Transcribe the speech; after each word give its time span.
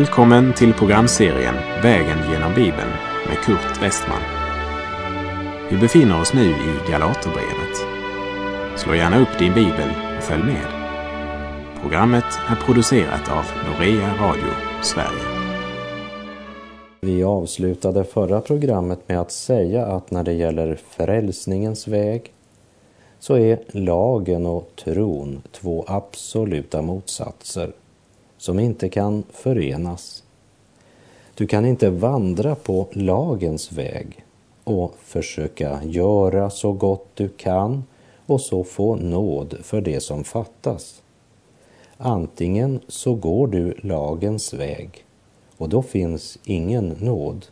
Välkommen 0.00 0.54
till 0.54 0.72
programserien 0.72 1.54
Vägen 1.82 2.18
genom 2.32 2.54
Bibeln 2.54 2.90
med 3.28 3.38
Kurt 3.44 3.82
Westman. 3.82 4.22
Vi 5.70 5.76
befinner 5.78 6.20
oss 6.20 6.34
nu 6.34 6.50
i 6.50 6.90
Galaterbrevet. 6.90 7.76
Slå 8.76 8.94
gärna 8.94 9.18
upp 9.18 9.38
din 9.38 9.54
bibel 9.54 9.88
och 10.16 10.22
följ 10.22 10.42
med. 10.42 10.66
Programmet 11.82 12.24
är 12.48 12.56
producerat 12.56 13.30
av 13.30 13.44
Norea 13.66 14.14
Radio 14.20 14.50
Sverige. 14.82 15.50
Vi 17.00 17.24
avslutade 17.24 18.04
förra 18.04 18.40
programmet 18.40 19.08
med 19.08 19.20
att 19.20 19.32
säga 19.32 19.86
att 19.86 20.10
när 20.10 20.24
det 20.24 20.32
gäller 20.32 20.78
frälsningens 20.88 21.88
väg 21.88 22.32
så 23.18 23.36
är 23.36 23.58
lagen 23.68 24.46
och 24.46 24.70
tron 24.84 25.42
två 25.52 25.84
absoluta 25.88 26.82
motsatser 26.82 27.72
som 28.40 28.58
inte 28.58 28.88
kan 28.88 29.22
förenas. 29.30 30.22
Du 31.34 31.46
kan 31.46 31.66
inte 31.66 31.90
vandra 31.90 32.54
på 32.54 32.86
lagens 32.92 33.72
väg 33.72 34.24
och 34.64 34.94
försöka 35.02 35.80
göra 35.84 36.50
så 36.50 36.72
gott 36.72 37.06
du 37.14 37.28
kan 37.28 37.84
och 38.26 38.40
så 38.40 38.64
få 38.64 38.96
nåd 38.96 39.56
för 39.62 39.80
det 39.80 40.00
som 40.00 40.24
fattas. 40.24 41.02
Antingen 41.96 42.80
så 42.88 43.14
går 43.14 43.46
du 43.46 43.74
lagens 43.82 44.54
väg 44.54 45.04
och 45.56 45.68
då 45.68 45.82
finns 45.82 46.38
ingen 46.44 46.88
nåd 46.88 47.46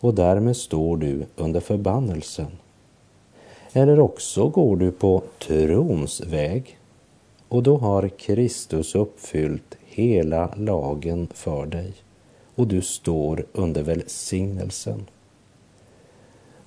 och 0.00 0.14
därmed 0.14 0.56
står 0.56 0.96
du 0.96 1.26
under 1.36 1.60
förbannelsen. 1.60 2.50
Eller 3.72 4.00
också 4.00 4.48
går 4.48 4.76
du 4.76 4.90
på 4.90 5.22
trons 5.38 6.20
väg 6.20 6.78
och 7.48 7.62
då 7.62 7.76
har 7.76 8.08
Kristus 8.08 8.94
uppfyllt 8.94 9.76
hela 9.84 10.54
lagen 10.56 11.28
för 11.34 11.66
dig 11.66 11.92
och 12.54 12.66
du 12.66 12.82
står 12.82 13.46
under 13.52 13.82
välsignelsen. 13.82 15.06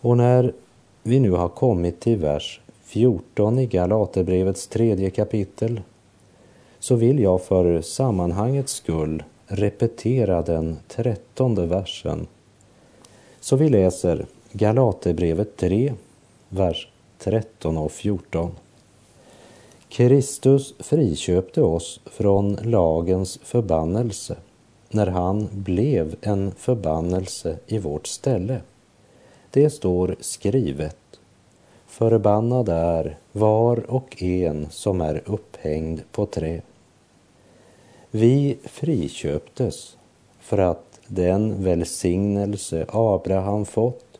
Och 0.02 0.18
när 0.18 0.54
vi 1.04 1.20
nu 1.20 1.32
har 1.32 1.50
kommit 1.50 2.00
till 2.00 2.18
vers 2.18 2.62
14 2.84 3.60
i 3.60 3.66
Galaterbrevets 3.66 4.68
tredje 4.68 5.10
kapitel 5.10 5.82
så 6.80 6.96
vill 6.96 7.20
jag 7.20 7.42
för 7.42 7.82
sammanhangets 7.82 8.74
skull 8.74 9.24
repetera 9.48 10.42
den 10.42 10.78
trettonde 10.88 11.66
versen. 11.66 12.28
Så 13.40 13.56
vi 13.56 13.70
läser 13.70 14.26
Galaterbrevet 14.52 15.58
3, 15.58 15.94
vers 16.50 16.88
13 17.18 17.78
och 17.78 17.92
14. 17.92 18.52
Kristus 19.90 20.74
friköpte 20.80 21.62
oss 21.62 22.00
från 22.06 22.58
lagens 22.64 23.40
förbannelse 23.44 24.36
när 24.90 25.08
han 25.08 25.50
blev 25.52 26.16
en 26.22 26.52
förbannelse 26.52 27.58
i 27.68 27.80
vårt 27.80 28.08
ställe. 28.08 28.62
Det 29.52 29.70
står 29.70 30.16
skrivet. 30.20 30.98
Förbannad 31.86 32.70
är 32.70 33.18
var 33.32 33.92
och 33.92 34.24
en 34.24 34.68
som 34.70 35.02
är 35.02 35.22
upphängd 35.26 36.02
på 36.12 36.26
trä. 36.26 36.62
Vi 38.12 38.58
friköptes 38.64 39.98
för 40.40 40.58
att 40.58 41.00
den 41.08 41.64
välsignelse 41.64 42.86
Abraham 42.90 43.66
fått 43.66 44.20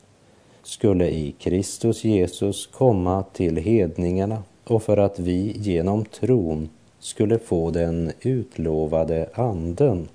skulle 0.64 1.10
i 1.10 1.36
Kristus 1.40 2.04
Jesus 2.04 2.68
komma 2.68 3.24
till 3.34 3.58
hedningarna 3.58 4.44
och 4.68 4.84
för 4.84 4.98
att 4.98 5.20
vi 5.20 5.56
genom 5.58 6.06
tron 6.06 6.70
skulle 7.00 7.40
få 7.40 7.72
den 7.72 8.12
utlovade 8.22 9.30
anden. 9.34 10.08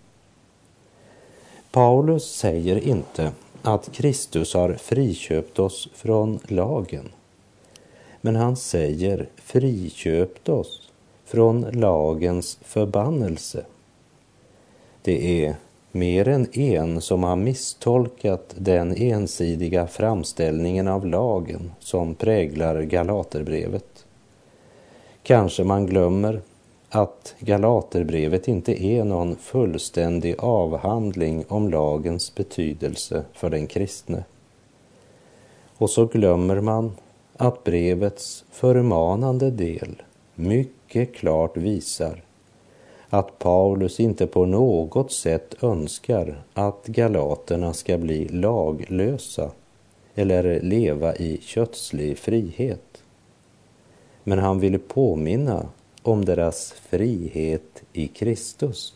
Paulus 1.71 2.25
säger 2.25 2.89
inte 2.89 3.33
att 3.63 3.93
Kristus 3.93 4.55
har 4.55 4.73
friköpt 4.73 5.59
oss 5.59 5.89
från 5.95 6.39
lagen. 6.49 7.09
Men 8.21 8.37
han 8.37 8.57
säger 8.57 9.29
friköpt 9.37 10.49
oss 10.49 10.91
från 11.25 11.61
lagens 11.61 12.59
förbannelse. 12.63 13.65
Det 15.03 15.45
är 15.45 15.55
mer 15.93 16.29
än 16.29 16.59
en 16.59 17.01
som 17.01 17.23
har 17.23 17.37
misstolkat 17.37 18.55
den 18.59 18.97
ensidiga 18.97 19.87
framställningen 19.87 20.89
av 20.89 21.07
lagen 21.07 21.73
som 21.79 22.15
präglar 22.15 22.83
Galaterbrevet. 22.83 23.92
Kanske 25.23 25.65
man 25.65 25.87
glömmer 25.87 26.41
att 26.89 27.35
Galaterbrevet 27.39 28.49
inte 28.49 28.85
är 28.85 29.05
någon 29.05 29.37
fullständig 29.37 30.35
avhandling 30.39 31.45
om 31.49 31.69
lagens 31.69 32.35
betydelse 32.35 33.25
för 33.33 33.51
den 33.51 33.67
kristne. 33.67 34.25
Och 35.77 35.91
så 35.91 36.05
glömmer 36.07 36.61
man 36.61 36.93
att 37.37 37.65
brevets 37.65 38.45
förmanande 38.51 39.51
del 39.51 40.03
mycket 40.35 41.15
klart 41.15 41.57
visar 41.57 42.23
att 43.09 43.39
Paulus 43.39 44.01
inte 44.01 44.27
på 44.27 44.47
något 44.47 45.13
sätt 45.13 45.55
önskar 45.63 46.43
att 46.55 46.87
galaterna 46.87 47.73
ska 47.73 47.99
bli 47.99 48.29
laglösa 48.29 49.51
eller 50.15 50.61
leva 50.61 51.17
i 51.17 51.41
kötslig 51.43 52.19
frihet 52.19 52.92
men 54.25 54.39
han 54.39 54.61
ville 54.61 54.79
påminna 54.79 55.67
om 56.03 56.25
deras 56.25 56.73
frihet 56.73 57.83
i 57.93 58.09
Kristus. 58.09 58.95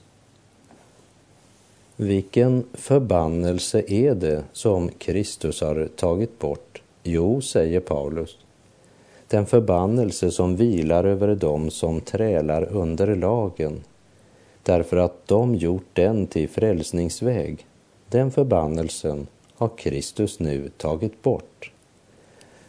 Vilken 1.96 2.64
förbannelse 2.72 3.82
är 3.88 4.14
det 4.14 4.44
som 4.52 4.88
Kristus 4.88 5.60
har 5.60 5.88
tagit 5.96 6.38
bort? 6.38 6.82
Jo, 7.02 7.40
säger 7.40 7.80
Paulus, 7.80 8.38
den 9.28 9.46
förbannelse 9.46 10.30
som 10.30 10.56
vilar 10.56 11.04
över 11.04 11.34
dem 11.34 11.70
som 11.70 12.00
trälar 12.00 12.64
under 12.64 13.16
lagen, 13.16 13.84
därför 14.62 14.96
att 14.96 15.28
de 15.28 15.54
gjort 15.54 15.86
den 15.92 16.26
till 16.26 16.48
frälsningsväg. 16.48 17.66
Den 18.08 18.30
förbannelsen 18.30 19.26
har 19.54 19.70
Kristus 19.76 20.40
nu 20.40 20.70
tagit 20.76 21.22
bort. 21.22 21.72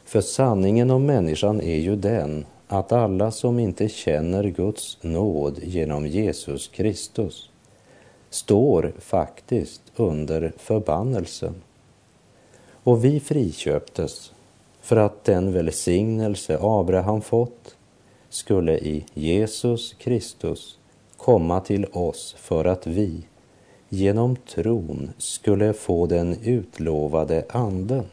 För 0.07 0.22
sanningen 0.22 0.91
om 0.91 1.06
människan 1.06 1.62
är 1.62 1.75
ju 1.75 1.95
den 1.95 2.45
att 2.68 2.91
alla 2.91 3.31
som 3.31 3.59
inte 3.59 3.90
känner 3.90 4.44
Guds 4.44 4.97
nåd 5.01 5.59
genom 5.63 6.07
Jesus 6.07 6.68
Kristus 6.68 7.50
står 8.29 8.94
faktiskt 9.00 9.81
under 9.95 10.53
förbannelsen. 10.57 11.56
Och 12.84 13.06
vi 13.06 13.19
friköptes 13.19 14.31
för 14.81 14.95
att 14.95 15.23
den 15.23 15.53
välsignelse 15.53 16.57
Abraham 16.62 17.22
fått 17.22 17.75
skulle 18.29 18.78
i 18.78 19.06
Jesus 19.13 19.94
Kristus 19.94 20.78
komma 21.18 21.59
till 21.59 21.85
oss 21.85 22.35
för 22.39 22.66
att 22.66 22.88
vi 22.88 23.22
genom 23.89 24.35
tron 24.35 25.09
skulle 25.18 25.74
få 25.74 26.06
den 26.06 26.38
utlovade 26.44 27.45
anden. 27.50 28.06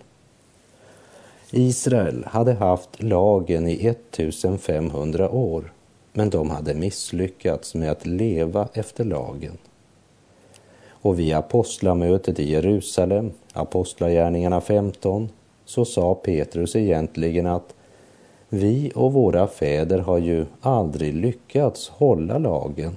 Israel 1.56 2.24
hade 2.26 2.52
haft 2.52 3.02
lagen 3.02 3.68
i 3.68 3.86
1500 3.86 5.30
år, 5.30 5.72
men 6.12 6.30
de 6.30 6.50
hade 6.50 6.74
misslyckats 6.74 7.74
med 7.74 7.90
att 7.90 8.06
leva 8.06 8.68
efter 8.72 9.04
lagen. 9.04 9.58
Och 10.88 11.18
vid 11.18 11.34
apostlamötet 11.34 12.38
i 12.38 12.50
Jerusalem, 12.50 13.32
Apostlagärningarna 13.52 14.60
15, 14.60 15.28
så 15.64 15.84
sa 15.84 16.14
Petrus 16.14 16.76
egentligen 16.76 17.46
att 17.46 17.74
vi 18.48 18.92
och 18.94 19.12
våra 19.12 19.46
fäder 19.46 19.98
har 19.98 20.18
ju 20.18 20.46
aldrig 20.60 21.14
lyckats 21.14 21.88
hålla 21.88 22.38
lagen. 22.38 22.94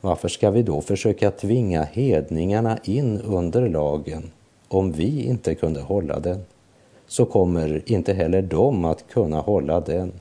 Varför 0.00 0.28
ska 0.28 0.50
vi 0.50 0.62
då 0.62 0.80
försöka 0.80 1.30
tvinga 1.30 1.82
hedningarna 1.82 2.78
in 2.84 3.20
under 3.20 3.68
lagen 3.68 4.30
om 4.68 4.92
vi 4.92 5.24
inte 5.24 5.54
kunde 5.54 5.80
hålla 5.80 6.20
den? 6.20 6.44
Så 7.12 7.24
kommer 7.24 7.82
inte 7.86 8.12
heller 8.12 8.42
de 8.42 8.84
att 8.84 9.08
kunna 9.08 9.40
hålla 9.40 9.80
den. 9.80 10.12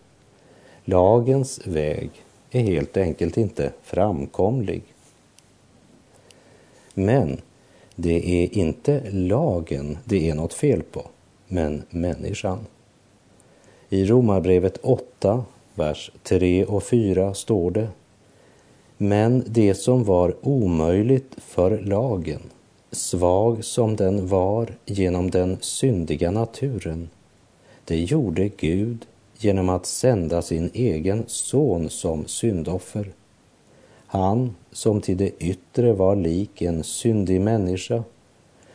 Lagens 0.85 1.67
väg 1.67 2.09
är 2.51 2.61
helt 2.61 2.97
enkelt 2.97 3.37
inte 3.37 3.71
framkomlig. 3.83 4.83
Men 6.93 7.41
det 7.95 8.43
är 8.43 8.57
inte 8.57 9.01
lagen 9.11 9.97
det 10.05 10.29
är 10.29 10.35
något 10.35 10.53
fel 10.53 10.83
på, 10.83 11.01
men 11.47 11.83
människan. 11.89 12.59
I 13.89 14.05
Romarbrevet 14.05 14.77
8, 14.77 15.45
vers 15.75 16.11
3 16.23 16.65
och 16.65 16.83
4 16.83 17.33
står 17.33 17.71
det 17.71 17.87
Men 18.97 19.43
det 19.47 19.75
som 19.75 20.03
var 20.03 20.35
omöjligt 20.41 21.35
för 21.37 21.79
lagen 21.79 22.41
svag 22.91 23.63
som 23.63 23.95
den 23.95 24.27
var 24.27 24.75
genom 24.85 25.31
den 25.31 25.57
syndiga 25.61 26.31
naturen, 26.31 27.09
det 27.85 27.99
gjorde 27.99 28.49
Gud 28.49 29.05
genom 29.37 29.69
att 29.69 29.85
sända 29.85 30.41
sin 30.41 30.71
egen 30.73 31.23
son 31.27 31.89
som 31.89 32.27
syndoffer. 32.27 33.11
han 34.05 34.55
som 34.71 35.01
till 35.01 35.17
det 35.17 35.31
yttre 35.39 35.93
var 35.93 36.15
lik 36.15 36.61
en 36.61 36.83
syndig 36.83 37.41
människa 37.41 38.03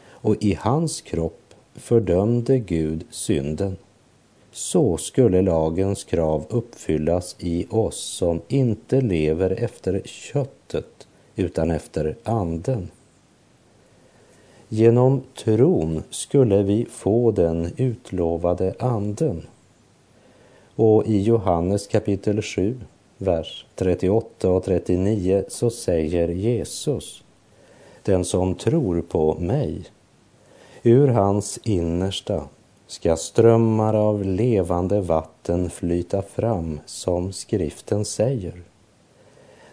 och 0.08 0.36
i 0.40 0.54
hans 0.60 1.00
kropp 1.00 1.54
fördömde 1.74 2.58
Gud 2.58 3.04
synden. 3.10 3.76
Så 4.52 4.96
skulle 4.96 5.42
lagens 5.42 6.04
krav 6.04 6.46
uppfyllas 6.48 7.36
i 7.38 7.66
oss 7.70 7.96
som 7.96 8.40
inte 8.48 9.00
lever 9.00 9.50
efter 9.50 10.02
köttet 10.04 11.08
utan 11.36 11.70
efter 11.70 12.16
anden. 12.24 12.90
Genom 14.68 15.22
tron 15.34 16.02
skulle 16.10 16.62
vi 16.62 16.86
få 16.90 17.30
den 17.30 17.72
utlovade 17.76 18.74
anden. 18.78 19.46
Och 20.76 21.06
i 21.06 21.22
Johannes 21.22 21.86
kapitel 21.86 22.42
7, 22.42 22.80
vers 23.18 23.66
38 23.74 24.50
och 24.50 24.64
39 24.64 25.44
så 25.48 25.70
säger 25.70 26.28
Jesus, 26.28 27.24
den 28.02 28.24
som 28.24 28.54
tror 28.54 29.00
på 29.00 29.34
mig, 29.34 29.84
ur 30.82 31.08
hans 31.08 31.58
innersta 31.62 32.44
ska 32.86 33.16
strömmar 33.16 33.94
av 33.94 34.24
levande 34.24 35.00
vatten 35.00 35.70
flyta 35.70 36.22
fram, 36.22 36.80
som 36.86 37.32
skriften 37.32 38.04
säger. 38.04 38.62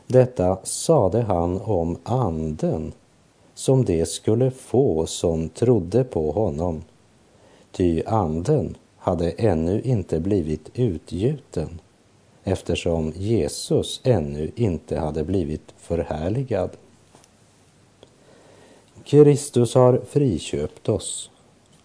Detta 0.08 0.58
sade 0.64 1.22
han 1.22 1.62
om 1.62 1.98
anden 2.04 2.94
som 3.64 3.86
de 3.86 4.06
skulle 4.06 4.52
få 4.52 5.06
som 5.06 5.50
trodde 5.50 6.04
på 6.04 6.32
honom. 6.32 6.84
Ty 7.72 8.04
anden 8.06 8.78
hade 8.98 9.32
ännu 9.32 9.82
inte 9.82 10.20
blivit 10.20 10.70
utgjuten 10.74 11.82
eftersom 12.44 13.14
Jesus 13.16 14.02
ännu 14.04 14.52
inte 14.56 15.00
hade 15.00 15.24
blivit 15.24 15.74
förhärligad. 15.78 16.70
Kristus 19.04 19.76
har 19.76 20.02
friköpt 20.10 20.90
oss 20.90 21.30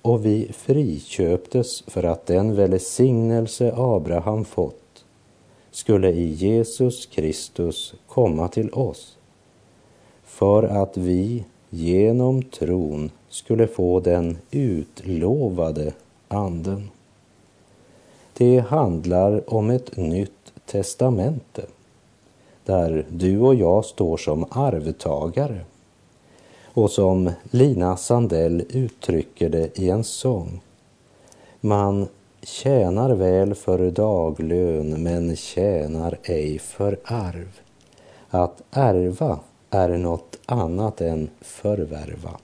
och 0.03 0.27
vi 0.27 0.53
friköptes 0.53 1.83
för 1.87 2.03
att 2.03 2.27
den 2.27 2.55
välsignelse 2.55 3.73
Abraham 3.77 4.45
fått 4.45 5.05
skulle 5.71 6.11
i 6.11 6.27
Jesus 6.33 7.07
Kristus 7.07 7.95
komma 8.07 8.49
till 8.49 8.71
oss 8.71 9.17
för 10.25 10.63
att 10.63 10.97
vi 10.97 11.45
genom 11.71 12.43
tron 12.43 13.11
skulle 13.29 13.67
få 13.67 14.01
den 14.01 14.39
utlovade 14.51 15.93
anden. 16.29 16.91
Det 18.33 18.59
handlar 18.59 19.55
om 19.55 19.71
ett 19.71 19.97
nytt 19.97 20.53
testamente 20.67 21.63
där 22.65 23.07
du 23.11 23.41
och 23.41 23.55
jag 23.55 23.85
står 23.85 24.17
som 24.17 24.47
arvtagare 24.51 25.61
och 26.65 26.91
som 26.91 27.31
Lina 27.51 27.97
Sandell 27.97 28.65
uttrycker 28.71 29.49
det 29.49 29.79
i 29.79 29.91
en 29.91 30.05
sång. 30.05 30.61
Man 31.61 32.09
tjänar 32.43 33.11
väl 33.11 33.55
för 33.55 33.91
daglön 33.91 35.03
men 35.03 35.37
tjänar 35.37 36.19
ej 36.23 36.59
för 36.59 36.99
arv. 37.05 37.61
Att 38.31 38.63
ärva 38.71 39.39
är 39.71 39.89
något 39.89 40.39
annat 40.47 41.01
än 41.01 41.31
förvärva. 41.41 42.39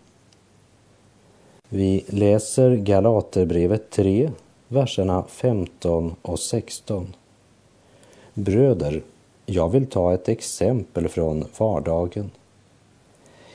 Vi 1.69 2.05
läser 2.09 2.77
Galaterbrevet 2.77 3.91
3, 3.91 4.31
verserna 4.69 5.25
15 5.29 6.15
och 6.23 6.39
16. 6.39 7.15
Bröder, 8.35 9.03
jag 9.47 9.69
vill 9.69 9.87
ta 9.87 10.15
ett 10.15 10.29
exempel 10.29 11.09
från 11.09 11.45
vardagen. 11.59 12.31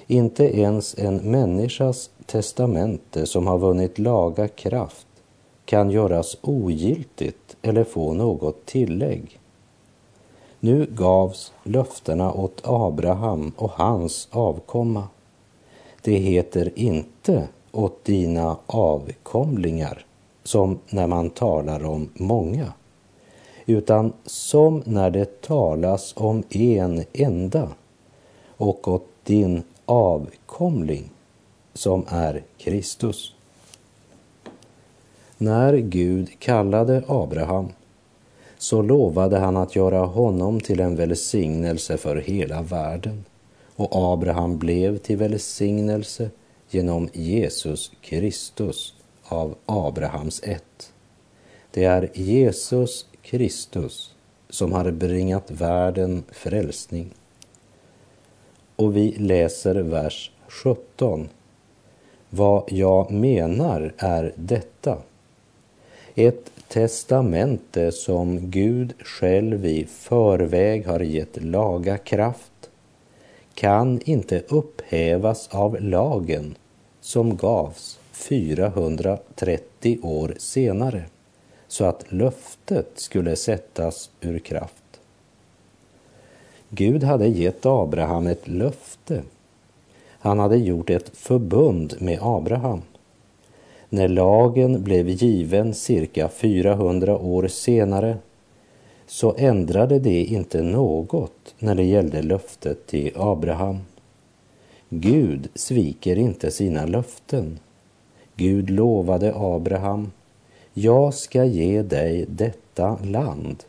Inte 0.08 0.60
ens 0.60 0.98
en 0.98 1.18
människas 1.18 2.10
testamente 2.26 3.26
som 3.26 3.48
har 3.48 3.58
vunnit 3.58 4.00
laga 4.00 4.48
kraft 4.48 5.08
kan 5.66 5.92
göras 5.92 6.38
ogiltigt 6.42 7.58
eller 7.62 7.84
få 7.84 8.14
något 8.14 8.66
tillägg. 8.66 9.40
Nu 10.60 10.86
gavs 10.86 11.54
löftena 11.64 12.34
åt 12.34 12.62
Abraham 12.64 13.52
och 13.58 13.72
hans 13.72 14.28
avkomma. 14.32 15.08
Det 16.02 16.18
heter 16.18 16.72
inte 16.76 17.48
åt 17.72 18.06
dina 18.06 18.58
avkomlingar, 18.66 20.06
som 20.44 20.80
när 20.90 21.08
man 21.08 21.30
talar 21.30 21.86
om 21.86 22.10
många, 22.14 22.74
utan 23.66 24.14
som 24.26 24.84
när 24.86 25.10
det 25.10 25.42
talas 25.42 26.14
om 26.18 26.44
en 26.50 27.04
enda 27.14 27.70
och 28.58 28.88
åt 28.88 29.08
din 29.24 29.64
avkomling 29.86 31.10
som 31.74 32.06
är 32.08 32.44
Kristus. 32.58 33.36
När 35.38 35.78
Gud 35.78 36.40
kallade 36.40 37.04
Abraham 37.08 37.68
så 38.60 38.82
lovade 38.82 39.38
han 39.38 39.58
att 39.58 39.76
göra 39.76 40.00
honom 40.00 40.60
till 40.60 40.80
en 40.80 40.96
välsignelse 40.96 41.98
för 41.98 42.16
hela 42.16 42.62
världen. 42.62 43.26
Och 43.76 44.14
Abraham 44.14 44.58
blev 44.58 44.98
till 44.98 45.18
välsignelse 45.18 46.30
genom 46.70 47.10
Jesus 47.14 47.92
Kristus 48.02 48.94
av 49.24 49.56
Abrahams 49.66 50.42
ett. 50.44 50.94
Det 51.72 51.84
är 51.84 52.10
Jesus 52.14 53.06
Kristus 53.22 54.16
som 54.50 54.74
har 54.74 54.92
bringat 54.92 55.52
världen 55.52 56.24
frälsning. 56.32 57.10
Och 58.76 58.98
vi 58.98 59.12
läser 59.12 59.76
vers 59.76 60.32
17. 60.48 61.30
Vad 62.30 62.64
jag 62.68 63.12
menar 63.12 63.94
är 63.98 64.34
detta. 64.36 64.98
Ett 66.16 66.52
testamente 66.70 67.92
som 67.92 68.50
Gud 68.52 68.94
själv 69.00 69.66
i 69.66 69.86
förväg 69.86 70.88
har 70.88 71.00
gett 71.00 71.44
laga 71.44 71.98
kraft 71.98 72.70
kan 73.54 74.02
inte 74.02 74.44
upphävas 74.48 75.48
av 75.52 75.82
lagen 75.82 76.56
som 77.02 77.38
gavs 77.38 78.00
430 78.12 80.00
år 80.02 80.34
senare 80.38 81.04
så 81.68 81.86
att 81.86 82.12
löftet 82.12 82.92
skulle 82.96 83.36
sättas 83.36 84.10
ur 84.22 84.40
kraft. 84.40 85.00
Gud 86.70 87.04
hade 87.04 87.28
gett 87.28 87.66
Abraham 87.66 88.28
ett 88.28 88.48
löfte. 88.48 89.24
Han 90.20 90.40
hade 90.40 90.58
gjort 90.58 90.90
ett 90.90 91.18
förbund 91.18 91.96
med 92.00 92.20
Abraham. 92.22 92.82
När 93.90 94.08
lagen 94.08 94.84
blev 94.84 95.10
given 95.10 95.74
cirka 95.74 96.30
400 96.30 97.18
år 97.18 97.48
senare 97.48 98.18
så 99.08 99.36
ändrade 99.38 100.00
det 100.00 100.24
inte 100.24 100.62
något 100.62 101.56
när 101.60 101.76
det 101.76 101.84
gällde 101.84 102.22
löftet 102.22 102.88
till 102.88 103.12
Abraham. 103.16 103.78
Gud 104.90 105.50
sviker 105.56 106.16
inte 106.16 106.52
sina 106.52 106.86
löften. 106.86 107.60
Gud 108.36 108.70
lovade 108.70 109.34
Abraham, 109.36 110.12
jag 110.74 111.14
ska 111.14 111.46
ge 111.46 111.82
dig 111.82 112.26
detta 112.28 112.98
land. 113.04 113.64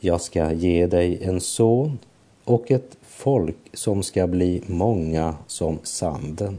Jag 0.00 0.20
ska 0.20 0.52
ge 0.52 0.86
dig 0.86 1.18
en 1.22 1.40
son 1.40 1.98
och 2.44 2.70
ett 2.70 2.96
folk 3.02 3.56
som 3.72 4.02
ska 4.02 4.26
bli 4.26 4.62
många 4.66 5.34
som 5.46 5.78
sanden. 5.82 6.58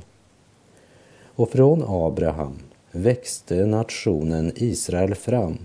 Och 1.35 1.49
från 1.49 1.83
Abraham 1.87 2.59
växte 2.95 3.65
nationen 3.65 4.51
Israel 4.55 5.15
fram 5.15 5.57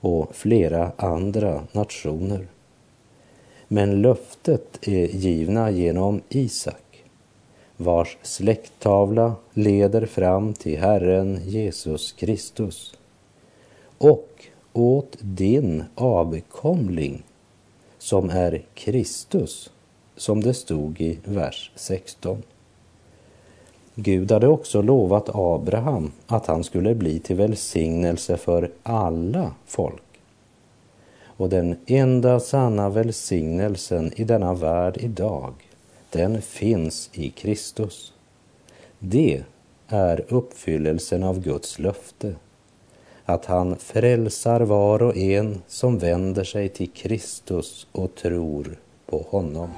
och 0.00 0.36
flera 0.36 0.92
andra 0.96 1.66
nationer. 1.72 2.46
Men 3.68 4.02
löftet 4.02 4.88
är 4.88 5.06
givna 5.06 5.70
genom 5.70 6.20
Isak, 6.28 7.04
vars 7.76 8.16
släkttavla 8.22 9.34
leder 9.54 10.06
fram 10.06 10.54
till 10.54 10.78
Herren 10.78 11.40
Jesus 11.44 12.12
Kristus. 12.12 12.94
Och 13.98 14.44
åt 14.72 15.16
din 15.20 15.84
avkomling, 15.94 17.22
som 17.98 18.30
är 18.30 18.62
Kristus, 18.74 19.70
som 20.16 20.40
det 20.40 20.54
stod 20.54 21.00
i 21.00 21.18
vers 21.24 21.72
16. 21.74 22.42
Gud 24.02 24.32
hade 24.32 24.48
också 24.48 24.82
lovat 24.82 25.28
Abraham 25.34 26.12
att 26.26 26.46
han 26.46 26.64
skulle 26.64 26.94
bli 26.94 27.18
till 27.18 27.36
välsignelse 27.36 28.36
för 28.36 28.70
alla 28.82 29.52
folk. 29.66 30.02
Och 31.22 31.48
den 31.48 31.76
enda 31.86 32.40
sanna 32.40 32.88
välsignelsen 32.88 34.12
i 34.16 34.24
denna 34.24 34.54
värld 34.54 34.96
idag, 35.00 35.54
den 36.10 36.42
finns 36.42 37.10
i 37.12 37.30
Kristus. 37.30 38.12
Det 38.98 39.42
är 39.88 40.24
uppfyllelsen 40.28 41.22
av 41.22 41.40
Guds 41.40 41.78
löfte, 41.78 42.34
att 43.24 43.44
han 43.44 43.76
frälsar 43.76 44.60
var 44.60 45.02
och 45.02 45.16
en 45.16 45.62
som 45.66 45.98
vänder 45.98 46.44
sig 46.44 46.68
till 46.68 46.90
Kristus 46.90 47.86
och 47.92 48.14
tror 48.14 48.76
på 49.06 49.26
honom. 49.30 49.70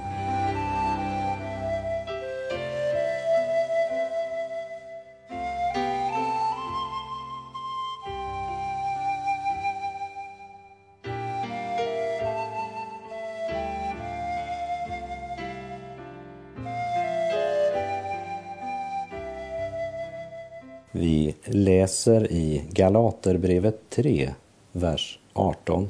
Läser 21.83 22.31
i 22.31 22.63
Galaterbrevet 22.71 23.79
3, 23.89 24.33
vers 24.71 25.19
18. 25.33 25.89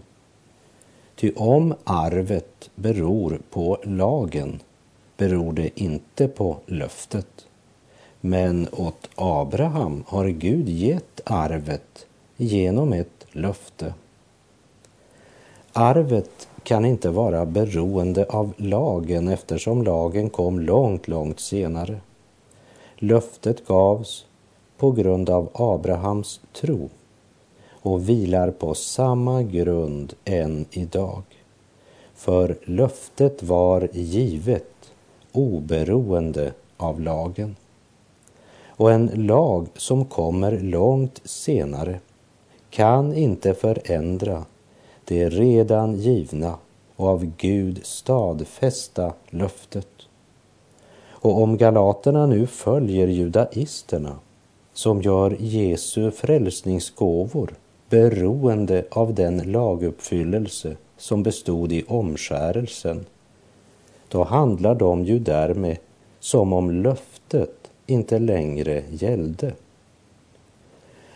Ty 1.15 1.31
om 1.35 1.73
arvet 1.83 2.69
beror 2.75 3.39
på 3.49 3.77
lagen 3.83 4.59
beror 5.17 5.53
det 5.53 5.81
inte 5.81 6.27
på 6.27 6.57
löftet. 6.65 7.47
Men 8.21 8.67
åt 8.71 9.09
Abraham 9.15 10.03
har 10.07 10.27
Gud 10.27 10.69
gett 10.69 11.21
arvet 11.25 12.05
genom 12.37 12.93
ett 12.93 13.25
löfte. 13.31 13.93
Arvet 15.73 16.47
kan 16.63 16.85
inte 16.85 17.09
vara 17.09 17.45
beroende 17.45 18.25
av 18.25 18.53
lagen 18.57 19.27
eftersom 19.27 19.83
lagen 19.83 20.29
kom 20.29 20.59
långt, 20.59 21.07
långt 21.07 21.39
senare. 21.39 21.97
Löftet 22.95 23.67
gavs 23.67 24.25
på 24.83 24.91
grund 24.91 25.29
av 25.29 25.49
Abrahams 25.53 26.41
tro 26.53 26.89
och 27.71 28.09
vilar 28.09 28.51
på 28.51 28.73
samma 28.73 29.43
grund 29.43 30.13
än 30.25 30.65
idag. 30.71 31.23
För 32.15 32.57
löftet 32.63 33.43
var 33.43 33.89
givet 33.91 34.91
oberoende 35.31 36.53
av 36.77 37.01
lagen. 37.01 37.55
Och 38.67 38.91
en 38.91 39.11
lag 39.13 39.67
som 39.75 40.05
kommer 40.05 40.59
långt 40.59 41.21
senare 41.25 41.99
kan 42.69 43.13
inte 43.13 43.53
förändra 43.53 44.45
det 45.05 45.29
redan 45.29 45.95
givna 45.95 46.57
och 46.95 47.07
av 47.07 47.31
Gud 47.37 47.85
stadfästa 47.85 49.13
löftet. 49.29 49.89
Och 51.07 51.41
om 51.41 51.57
galaterna 51.57 52.25
nu 52.25 52.47
följer 52.47 53.07
judaisterna 53.07 54.15
som 54.73 55.01
gör 55.01 55.35
Jesu 55.39 56.11
frälsningsgåvor 56.11 57.53
beroende 57.89 58.85
av 58.91 59.13
den 59.13 59.37
laguppfyllelse 59.37 60.75
som 60.97 61.23
bestod 61.23 61.71
i 61.71 61.83
omskärelsen, 61.87 63.05
då 64.07 64.23
handlar 64.23 64.75
de 64.75 65.05
ju 65.05 65.19
därmed 65.19 65.77
som 66.19 66.53
om 66.53 66.71
löftet 66.71 67.71
inte 67.85 68.19
längre 68.19 68.83
gällde. 68.89 69.53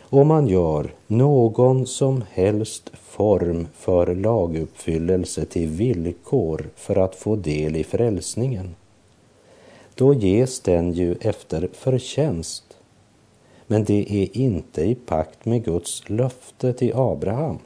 Om 0.10 0.28
man 0.28 0.48
gör 0.48 0.92
någon 1.08 1.88
som 1.88 2.24
helst 2.32 2.92
form 2.94 3.68
för 3.74 4.16
laguppfyllelse 4.16 5.46
till 5.46 5.68
villkor 5.68 6.66
för 6.76 6.96
att 6.96 7.16
få 7.16 7.36
del 7.36 7.76
i 7.76 7.84
frälsningen, 7.84 8.76
då 9.96 10.14
ges 10.14 10.60
den 10.60 10.94
ju 10.94 11.16
efter 11.22 11.70
förtjänst. 11.74 12.67
Men 13.68 13.84
det 13.84 14.24
är 14.24 14.38
inte 14.38 14.82
i 14.82 14.96
pakt 14.96 15.46
med 15.46 15.66
Guds 15.66 16.10
löfte 16.10 16.74
till 16.74 16.96
Abraham. 16.96 17.60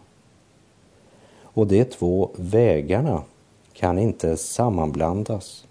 Och 1.41 1.67
de 1.67 1.85
två 1.85 2.29
vägarna 2.35 3.23
kan 3.73 3.99
inte 3.99 4.37
sammanblandas. 4.37 5.65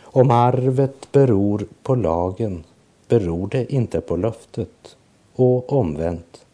Om 0.00 0.30
arvet 0.30 1.12
beror 1.12 1.66
på 1.82 1.94
lagen 1.94 2.64
beror 3.08 3.48
det 3.48 3.72
inte 3.72 4.00
på 4.00 4.16
löftet 4.16 4.96
och 5.34 5.72
omvänt. 5.72 6.46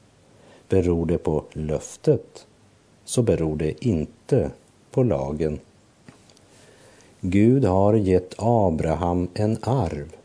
Beror 0.68 1.06
det 1.06 1.18
på 1.18 1.44
löftet 1.52 2.46
så 3.04 3.22
beror 3.22 3.56
det 3.56 3.86
inte 3.86 4.50
på 4.90 5.02
lagen. 5.02 5.58
Gud 7.20 7.64
har 7.64 7.94
gett 7.94 8.34
Abraham 8.38 9.28
en 9.34 9.58
arv 9.62 10.16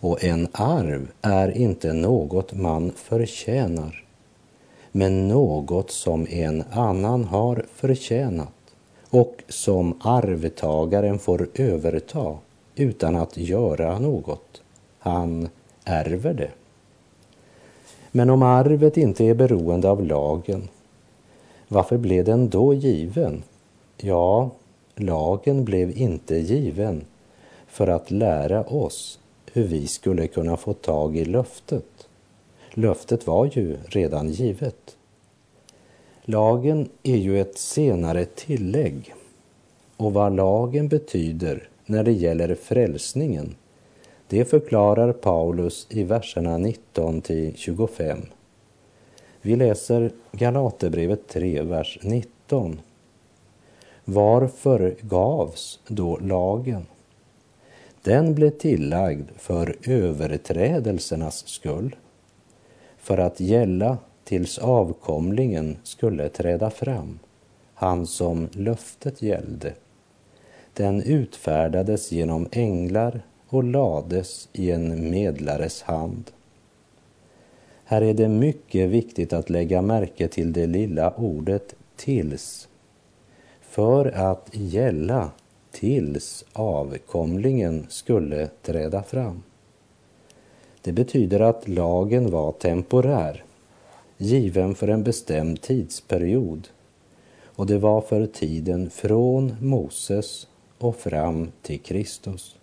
och 0.00 0.24
en 0.24 0.48
arv 0.52 1.08
är 1.22 1.56
inte 1.56 1.92
något 1.92 2.52
man 2.52 2.90
förtjänar 2.90 4.06
men 4.96 5.28
något 5.28 5.90
som 5.90 6.26
en 6.30 6.64
annan 6.70 7.24
har 7.24 7.64
förtjänat 7.74 8.52
och 9.10 9.42
som 9.48 10.00
arvtagaren 10.00 11.18
får 11.18 11.48
överta 11.54 12.36
utan 12.74 13.16
att 13.16 13.36
göra 13.36 13.98
något. 13.98 14.62
Han 14.98 15.48
ärver 15.84 16.34
det. 16.34 16.50
Men 18.12 18.30
om 18.30 18.42
arvet 18.42 18.96
inte 18.96 19.24
är 19.24 19.34
beroende 19.34 19.90
av 19.90 20.04
lagen, 20.04 20.68
varför 21.68 21.96
blev 21.96 22.24
den 22.24 22.48
då 22.48 22.74
given? 22.74 23.42
Ja, 23.96 24.50
lagen 24.94 25.64
blev 25.64 25.98
inte 25.98 26.36
given 26.36 27.04
för 27.66 27.86
att 27.86 28.10
lära 28.10 28.64
oss 28.64 29.18
hur 29.56 29.64
vi 29.64 29.86
skulle 29.86 30.26
kunna 30.26 30.56
få 30.56 30.72
tag 30.72 31.16
i 31.16 31.24
löftet. 31.24 32.08
Löftet 32.70 33.26
var 33.26 33.50
ju 33.52 33.76
redan 33.86 34.28
givet. 34.28 34.96
Lagen 36.24 36.88
är 37.02 37.16
ju 37.16 37.40
ett 37.40 37.58
senare 37.58 38.24
tillägg 38.24 39.14
och 39.96 40.12
vad 40.12 40.36
lagen 40.36 40.88
betyder 40.88 41.68
när 41.86 42.04
det 42.04 42.12
gäller 42.12 42.54
frälsningen 42.54 43.54
det 44.28 44.44
förklarar 44.44 45.12
Paulus 45.12 45.86
i 45.90 46.02
verserna 46.02 46.58
19 46.58 47.20
till 47.20 47.56
25. 47.56 48.18
Vi 49.42 49.56
läser 49.56 50.10
Galaterbrevet 50.32 51.28
3, 51.28 51.62
vers 51.62 51.98
19. 52.02 52.80
Varför 54.04 54.96
gavs 55.00 55.80
då 55.88 56.16
lagen? 56.16 56.86
Den 58.06 58.34
blev 58.34 58.50
tillagd 58.50 59.30
för 59.36 59.76
överträdelsernas 59.86 61.48
skull, 61.48 61.96
för 62.98 63.18
att 63.18 63.40
gälla 63.40 63.98
tills 64.24 64.58
avkomlingen 64.58 65.76
skulle 65.82 66.28
träda 66.28 66.70
fram, 66.70 67.18
han 67.74 68.06
som 68.06 68.48
löftet 68.52 69.22
gällde. 69.22 69.72
Den 70.72 71.02
utfärdades 71.02 72.12
genom 72.12 72.48
änglar 72.52 73.20
och 73.48 73.64
lades 73.64 74.48
i 74.52 74.70
en 74.70 75.10
medlares 75.10 75.82
hand. 75.82 76.30
Här 77.84 78.02
är 78.02 78.14
det 78.14 78.28
mycket 78.28 78.90
viktigt 78.90 79.32
att 79.32 79.50
lägga 79.50 79.82
märke 79.82 80.28
till 80.28 80.52
det 80.52 80.66
lilla 80.66 81.14
ordet 81.16 81.74
tills. 81.96 82.68
För 83.60 84.06
att 84.06 84.48
gälla 84.52 85.30
tills 85.76 86.44
avkomlingen 86.52 87.86
skulle 87.88 88.48
träda 88.62 89.02
fram. 89.02 89.42
Det 90.82 90.92
betyder 90.92 91.40
att 91.40 91.68
lagen 91.68 92.30
var 92.30 92.52
temporär, 92.52 93.44
given 94.16 94.74
för 94.74 94.88
en 94.88 95.02
bestämd 95.02 95.60
tidsperiod 95.60 96.68
och 97.44 97.66
det 97.66 97.78
var 97.78 98.00
för 98.00 98.26
tiden 98.26 98.90
från 98.90 99.56
Moses 99.60 100.48
och 100.78 100.96
fram 100.96 101.52
till 101.62 101.80
Kristus. 101.80 102.56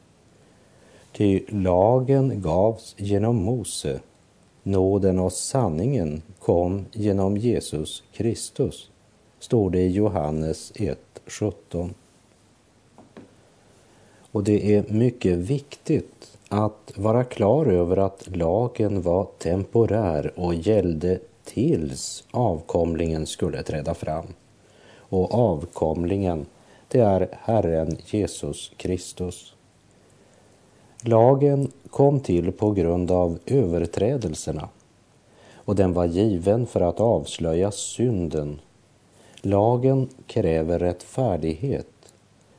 Ty 1.11 1.41
lagen 1.47 2.41
gavs 2.41 2.95
genom 2.97 3.35
Mose, 3.35 3.99
nåden 4.63 5.19
och 5.19 5.33
sanningen 5.33 6.21
kom 6.39 6.85
genom 6.91 7.37
Jesus 7.37 8.03
Kristus, 8.13 8.89
står 9.39 9.69
det 9.69 9.81
i 9.81 9.91
Johannes 9.91 10.73
1.17. 10.75 11.93
Och 14.33 14.43
det 14.43 14.75
är 14.75 14.83
mycket 14.87 15.37
viktigt 15.37 16.37
att 16.49 16.93
vara 16.95 17.23
klar 17.23 17.65
över 17.65 17.97
att 17.97 18.27
lagen 18.35 19.01
var 19.01 19.27
temporär 19.37 20.33
och 20.35 20.55
gällde 20.55 21.19
tills 21.43 22.23
avkomlingen 22.31 23.25
skulle 23.25 23.63
träda 23.63 23.93
fram. 23.93 24.25
Och 24.95 25.33
avkomlingen, 25.33 26.45
det 26.87 26.99
är 26.99 27.27
Herren 27.31 27.97
Jesus 28.05 28.71
Kristus. 28.77 29.53
Lagen 31.01 31.71
kom 31.89 32.19
till 32.19 32.51
på 32.51 32.71
grund 32.71 33.11
av 33.11 33.39
överträdelserna 33.45 34.69
och 35.55 35.75
den 35.75 35.93
var 35.93 36.05
given 36.05 36.65
för 36.65 36.81
att 36.81 36.99
avslöja 36.99 37.71
synden. 37.71 38.59
Lagen 39.41 40.09
kräver 40.27 40.79
rättfärdighet, 40.79 42.13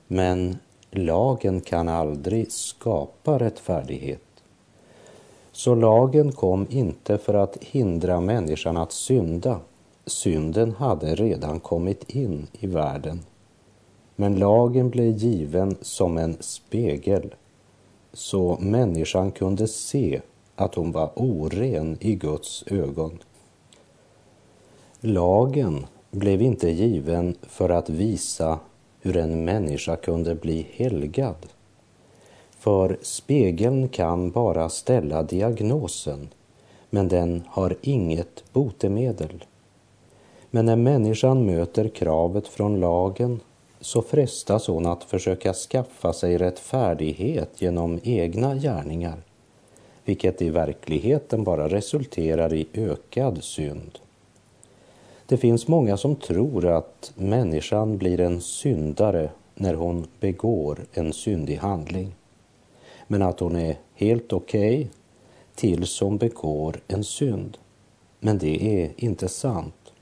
men 0.07 0.59
lagen 0.99 1.61
kan 1.61 1.89
aldrig 1.89 2.53
skapa 2.53 3.39
rättfärdighet. 3.39 4.21
Så 5.53 5.75
lagen 5.75 6.33
kom 6.33 6.67
inte 6.71 7.19
för 7.19 7.35
att 7.35 7.57
hindra 7.61 8.21
människan 8.21 8.77
att 8.77 8.93
synda. 8.93 9.61
Synden 10.07 10.73
hade 10.73 11.15
redan 11.15 11.61
kommit 11.61 12.11
in 12.11 12.47
i 12.53 12.67
världen. 12.67 13.21
Men 14.17 14.39
lagen 14.39 14.91
blev 14.91 15.17
given 15.17 15.77
som 15.81 16.19
en 16.19 16.37
spegel 16.41 17.35
så 18.13 18.57
människan 18.61 19.31
kunde 19.31 19.69
se 19.69 20.21
att 20.57 20.75
hon 20.75 20.93
var 20.93 21.11
oren 21.17 21.97
i 22.01 22.15
Guds 22.15 22.65
ögon. 22.67 23.19
Lagen 25.01 25.87
blev 26.11 26.43
inte 26.43 26.71
given 26.71 27.37
för 27.43 27.69
att 27.69 27.91
visa 27.91 28.59
hur 29.05 29.17
en 29.17 29.45
människa 29.45 29.97
kunde 29.97 30.35
bli 30.35 30.67
helgad. 30.73 31.47
För 32.59 32.99
spegeln 33.03 33.89
kan 33.89 34.31
bara 34.31 34.69
ställa 34.69 35.23
diagnosen 35.23 36.29
men 36.91 37.09
den 37.09 37.43
har 37.49 37.77
inget 37.83 38.45
botemedel. 38.53 39.45
Men 40.51 40.67
när 40.67 40.77
människan 40.77 41.47
möter 41.47 41.89
kravet 41.89 42.49
från 42.49 42.81
lagen 42.81 43.41
så 43.81 44.03
frestas 44.03 44.67
hon 44.67 44.87
att 44.87 45.05
försöka 45.05 45.53
skaffa 45.53 46.13
sig 46.13 46.39
rättfärdighet 46.39 47.63
genom 47.63 48.01
egna 48.03 48.55
gärningar, 48.55 49.23
vilket 50.05 50.43
i 50.43 50.51
verkligheten 50.51 51.45
bara 51.45 51.69
resulterar 51.69 52.55
i 52.55 52.67
ökad 52.75 53.45
synd. 53.45 53.99
Det 55.27 55.37
finns 55.37 55.69
många 55.69 55.97
som 55.97 56.17
tror 56.17 56.67
att 56.67 57.13
människan 57.17 57.99
blir 57.99 58.21
en 58.21 58.41
syndare 58.41 59.31
när 59.55 59.75
hon 59.75 60.07
begår 60.21 60.87
en 60.93 61.13
syndig 61.13 61.57
handling, 61.57 62.15
men 63.07 63.23
att 63.23 63.41
hon 63.41 63.57
är 63.57 63.77
helt 63.95 64.33
okej 64.33 64.79
okay 64.79 64.89
tills 65.55 66.01
hon 66.01 66.19
begår 66.19 66.81
en 66.89 67.05
synd. 67.05 67.59
Men 68.21 68.39
det 68.39 68.83
är 68.83 68.91
inte 68.97 69.29
sant. 69.29 69.93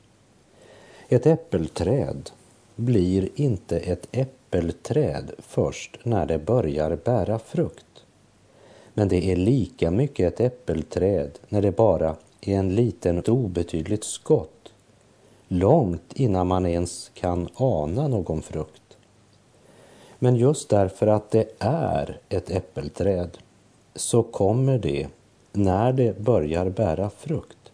Ett 1.09 1.27
äppelträd 1.27 2.31
blir 2.77 3.29
inte 3.35 3.79
ett 3.79 4.09
äppelträd 4.13 5.31
först 5.39 5.99
när 6.03 6.27
det 6.27 6.39
börjar 6.39 6.99
bära 7.05 7.39
frukt. 7.39 8.05
Men 8.95 9.09
det 9.09 9.33
är 9.33 9.37
lika 9.37 9.91
mycket 9.91 10.33
ett 10.33 10.41
äppelträd 10.41 11.39
när 11.49 11.63
det 11.63 11.73
bara 11.73 12.17
är 12.41 12.59
en 12.59 12.75
liten 12.75 13.23
obetydligt 13.23 14.05
skott, 14.05 14.62
långt 15.53 16.13
innan 16.13 16.47
man 16.47 16.67
ens 16.67 17.11
kan 17.15 17.49
ana 17.55 18.09
någon 18.09 18.43
frukt. 18.43 18.97
Men 20.19 20.37
just 20.37 20.69
därför 20.69 21.07
att 21.07 21.31
det 21.31 21.53
är 21.59 22.21
ett 22.29 22.51
äppelträd 22.51 23.39
så 23.95 24.23
kommer 24.23 24.79
det, 24.79 25.09
när 25.53 25.93
det 25.93 26.21
börjar 26.21 26.69
bära 26.69 27.11
frukt, 27.11 27.73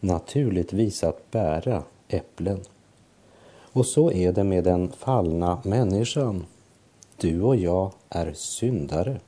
naturligtvis 0.00 1.04
att 1.04 1.30
bära 1.30 1.82
äpplen. 2.08 2.60
Och 3.72 3.86
så 3.86 4.12
är 4.12 4.32
det 4.32 4.44
med 4.44 4.64
den 4.64 4.92
fallna 4.92 5.58
människan. 5.64 6.46
Du 7.16 7.42
och 7.42 7.56
jag 7.56 7.92
är 8.08 8.32
syndare. 8.32 9.20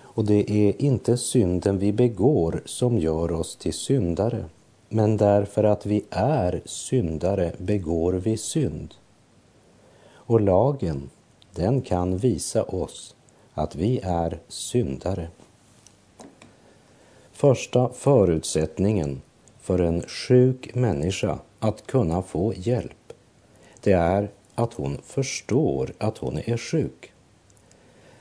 Och 0.00 0.24
det 0.24 0.50
är 0.50 0.82
inte 0.82 1.16
synden 1.16 1.78
vi 1.78 1.92
begår 1.92 2.62
som 2.64 2.98
gör 2.98 3.32
oss 3.32 3.56
till 3.56 3.74
syndare. 3.74 4.44
Men 4.88 5.16
därför 5.16 5.64
att 5.64 5.86
vi 5.86 6.04
är 6.10 6.62
syndare 6.64 7.52
begår 7.58 8.12
vi 8.12 8.36
synd. 8.36 8.94
Och 10.08 10.40
lagen, 10.40 11.10
den 11.54 11.82
kan 11.82 12.16
visa 12.16 12.62
oss 12.62 13.14
att 13.54 13.76
vi 13.76 14.00
är 14.02 14.38
syndare. 14.48 15.28
Första 17.32 17.88
förutsättningen 17.88 19.22
för 19.60 19.78
en 19.78 20.02
sjuk 20.02 20.74
människa 20.74 21.38
att 21.58 21.86
kunna 21.86 22.22
få 22.22 22.52
hjälp, 22.56 23.12
det 23.80 23.92
är 23.92 24.30
att 24.54 24.74
hon 24.74 24.98
förstår 25.04 25.92
att 25.98 26.18
hon 26.18 26.38
är 26.38 26.56
sjuk. 26.56 27.12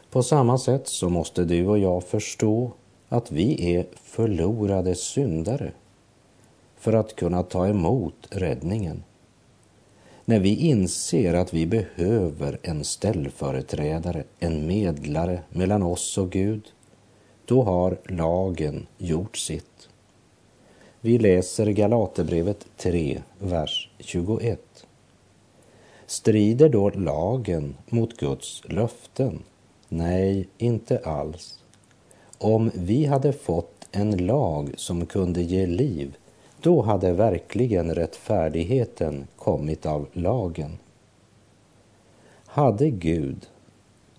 På 0.09 0.23
samma 0.23 0.57
sätt 0.57 0.87
så 0.87 1.09
måste 1.09 1.45
du 1.45 1.67
och 1.67 1.79
jag 1.79 2.03
förstå 2.03 2.71
att 3.09 3.31
vi 3.31 3.75
är 3.75 3.85
förlorade 4.03 4.95
syndare 4.95 5.71
för 6.85 6.93
att 6.93 7.15
kunna 7.15 7.43
ta 7.43 7.67
emot 7.67 8.27
räddningen. 8.29 9.03
När 10.25 10.39
vi 10.39 10.55
inser 10.55 11.33
att 11.33 11.53
vi 11.53 11.65
behöver 11.65 12.59
en 12.61 12.83
ställföreträdare, 12.83 14.23
en 14.39 14.67
medlare 14.67 15.41
mellan 15.49 15.83
oss 15.83 16.17
och 16.17 16.31
Gud, 16.31 16.61
då 17.45 17.63
har 17.63 17.97
lagen 18.09 18.87
gjort 18.97 19.37
sitt. 19.37 19.89
Vi 21.01 21.17
läser 21.17 21.65
Galaterbrevet 21.65 22.65
3, 22.77 23.21
vers 23.39 23.89
21. 23.99 24.85
Strider 26.05 26.69
då 26.69 26.89
lagen 26.89 27.75
mot 27.89 28.17
Guds 28.17 28.61
löften? 28.65 29.43
Nej, 29.89 30.47
inte 30.57 30.97
alls. 30.97 31.59
Om 32.37 32.71
vi 32.73 33.05
hade 33.05 33.33
fått 33.33 33.87
en 33.91 34.25
lag 34.25 34.73
som 34.77 35.05
kunde 35.05 35.41
ge 35.41 35.65
liv, 35.65 36.17
då 36.65 36.81
hade 36.81 37.13
verkligen 37.13 37.95
rättfärdigheten 37.95 39.27
kommit 39.35 39.85
av 39.85 40.07
lagen. 40.13 40.77
Hade 42.45 42.89
Gud 42.89 43.47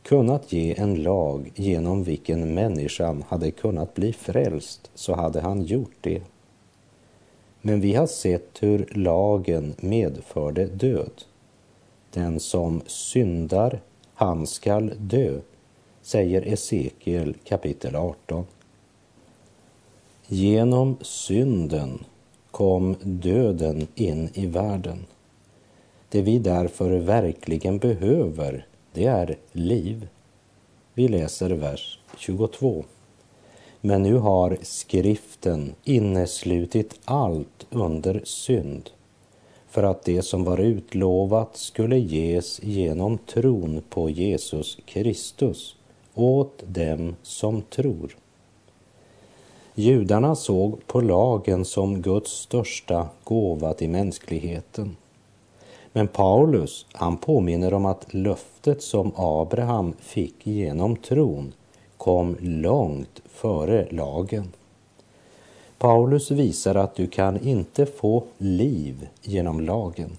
kunnat 0.02 0.52
ge 0.52 0.78
en 0.78 1.02
lag 1.02 1.52
genom 1.54 2.04
vilken 2.04 2.54
människan 2.54 3.24
hade 3.28 3.50
kunnat 3.50 3.94
bli 3.94 4.12
frälst 4.12 4.90
så 4.94 5.14
hade 5.14 5.40
han 5.40 5.62
gjort 5.62 5.96
det. 6.00 6.22
Men 7.62 7.80
vi 7.80 7.94
har 7.94 8.06
sett 8.06 8.62
hur 8.62 8.88
lagen 8.90 9.74
medförde 9.80 10.66
död. 10.66 11.22
Den 12.10 12.40
som 12.40 12.82
syndar, 12.86 13.80
han 14.14 14.46
skall 14.46 14.92
dö, 14.98 15.40
säger 16.02 16.42
Esekiel 16.42 17.34
kapitel 17.44 17.96
18. 17.96 18.46
Genom 20.26 20.96
synden 21.00 22.04
kom 22.56 22.96
döden 23.02 23.86
in 23.94 24.30
i 24.34 24.46
världen. 24.46 25.06
Det 26.08 26.22
vi 26.22 26.38
därför 26.38 26.90
verkligen 26.90 27.78
behöver, 27.78 28.66
det 28.92 29.04
är 29.04 29.36
liv. 29.52 30.08
Vi 30.94 31.08
läser 31.08 31.50
vers 31.50 31.98
22. 32.18 32.84
Men 33.80 34.02
nu 34.02 34.14
har 34.14 34.58
skriften 34.62 35.74
inneslutit 35.84 37.00
allt 37.04 37.66
under 37.70 38.20
synd 38.24 38.90
för 39.68 39.82
att 39.82 40.04
det 40.04 40.22
som 40.22 40.44
var 40.44 40.58
utlovat 40.58 41.56
skulle 41.56 41.98
ges 41.98 42.62
genom 42.62 43.18
tron 43.18 43.82
på 43.88 44.10
Jesus 44.10 44.78
Kristus 44.84 45.76
åt 46.14 46.62
dem 46.66 47.16
som 47.22 47.62
tror. 47.62 48.16
Judarna 49.78 50.36
såg 50.36 50.86
på 50.86 51.00
lagen 51.00 51.64
som 51.64 52.02
Guds 52.02 52.30
största 52.30 53.08
gåva 53.24 53.74
till 53.74 53.90
mänskligheten. 53.90 54.96
Men 55.92 56.08
Paulus, 56.08 56.86
han 56.92 57.16
påminner 57.16 57.74
om 57.74 57.86
att 57.86 58.14
löftet 58.14 58.82
som 58.82 59.12
Abraham 59.16 59.92
fick 60.00 60.46
genom 60.46 60.96
tron 60.96 61.52
kom 61.96 62.36
långt 62.40 63.22
före 63.28 63.88
lagen. 63.90 64.52
Paulus 65.78 66.30
visar 66.30 66.74
att 66.74 66.94
du 66.94 67.06
kan 67.06 67.40
inte 67.40 67.86
få 67.86 68.24
liv 68.38 69.08
genom 69.22 69.60
lagen. 69.60 70.16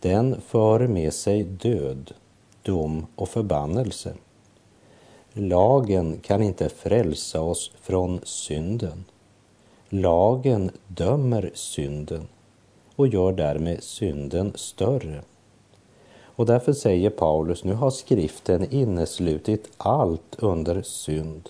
Den 0.00 0.40
för 0.40 0.86
med 0.86 1.12
sig 1.12 1.42
död, 1.42 2.12
dom 2.62 3.06
och 3.16 3.28
förbannelse. 3.28 4.14
Lagen 5.32 6.18
kan 6.22 6.42
inte 6.42 6.68
frälsa 6.68 7.40
oss 7.40 7.72
från 7.80 8.20
synden. 8.22 9.04
Lagen 9.88 10.70
dömer 10.86 11.50
synden 11.54 12.28
och 12.96 13.08
gör 13.08 13.32
därmed 13.32 13.82
synden 13.82 14.52
större. 14.54 15.22
Och 16.22 16.46
därför 16.46 16.72
säger 16.72 17.10
Paulus, 17.10 17.64
nu 17.64 17.72
har 17.72 17.90
skriften 17.90 18.72
inneslutit 18.72 19.70
allt 19.76 20.36
under 20.38 20.82
synd 20.82 21.48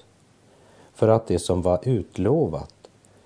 för 0.95 1.09
att 1.09 1.27
det 1.27 1.39
som 1.39 1.63
var 1.63 1.81
utlovat 1.83 2.75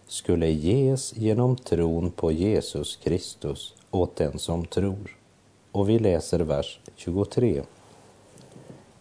skulle 0.07 0.51
ges 0.51 1.17
genom 1.17 1.57
tron 1.57 2.11
på 2.11 2.33
Jesus 2.33 2.97
Kristus 2.97 3.75
åt 3.91 4.17
den 4.17 4.39
som 4.39 4.65
tror. 4.65 5.17
Och 5.73 5.89
vi 5.89 5.99
läser 5.99 6.41
vers 6.41 6.81
23. 6.97 7.63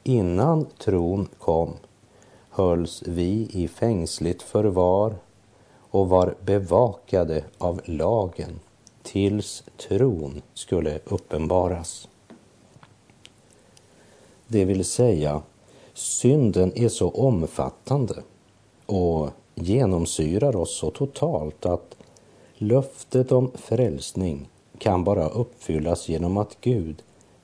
Innan 0.03 0.65
tron 0.65 1.27
kom 1.39 1.73
hölls 2.49 3.03
vi 3.07 3.47
i 3.53 3.67
fängsligt 3.67 4.41
förvar 4.41 5.15
och 5.89 6.09
var 6.09 6.35
bevakade 6.45 7.43
av 7.57 7.81
lagen 7.85 8.59
tills 9.03 9.63
tron 9.77 10.41
skulle 10.53 10.99
uppenbaras. 11.05 12.07
Det 14.47 14.65
vill 14.65 14.85
säga, 14.85 15.41
synden 15.93 16.71
är 16.75 16.89
så 16.89 17.09
omfattande 17.09 18.15
och 18.85 19.29
genomsyrar 19.55 20.55
oss 20.55 20.77
så 20.77 20.91
totalt 20.91 21.65
att 21.65 21.95
löftet 22.55 23.31
om 23.31 23.51
frälsning 23.55 24.49
kan 24.77 25.03
bara 25.03 25.29
uppfyllas 25.29 26.09
genom 26.09 26.37
att 26.37 26.57
Gud 26.61 27.03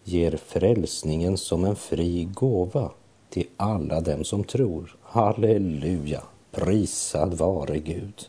ger 0.10 0.38
frälsningen 0.38 1.38
som 1.38 1.66
en 1.66 1.76
fri 1.76 2.30
gåva 2.34 2.92
till 3.30 3.48
alla 3.58 4.02
dem 4.02 4.24
som 4.24 4.44
tror. 4.44 4.96
Halleluja, 5.02 6.24
prisad 6.52 7.34
vare 7.34 7.80
Gud. 7.80 8.26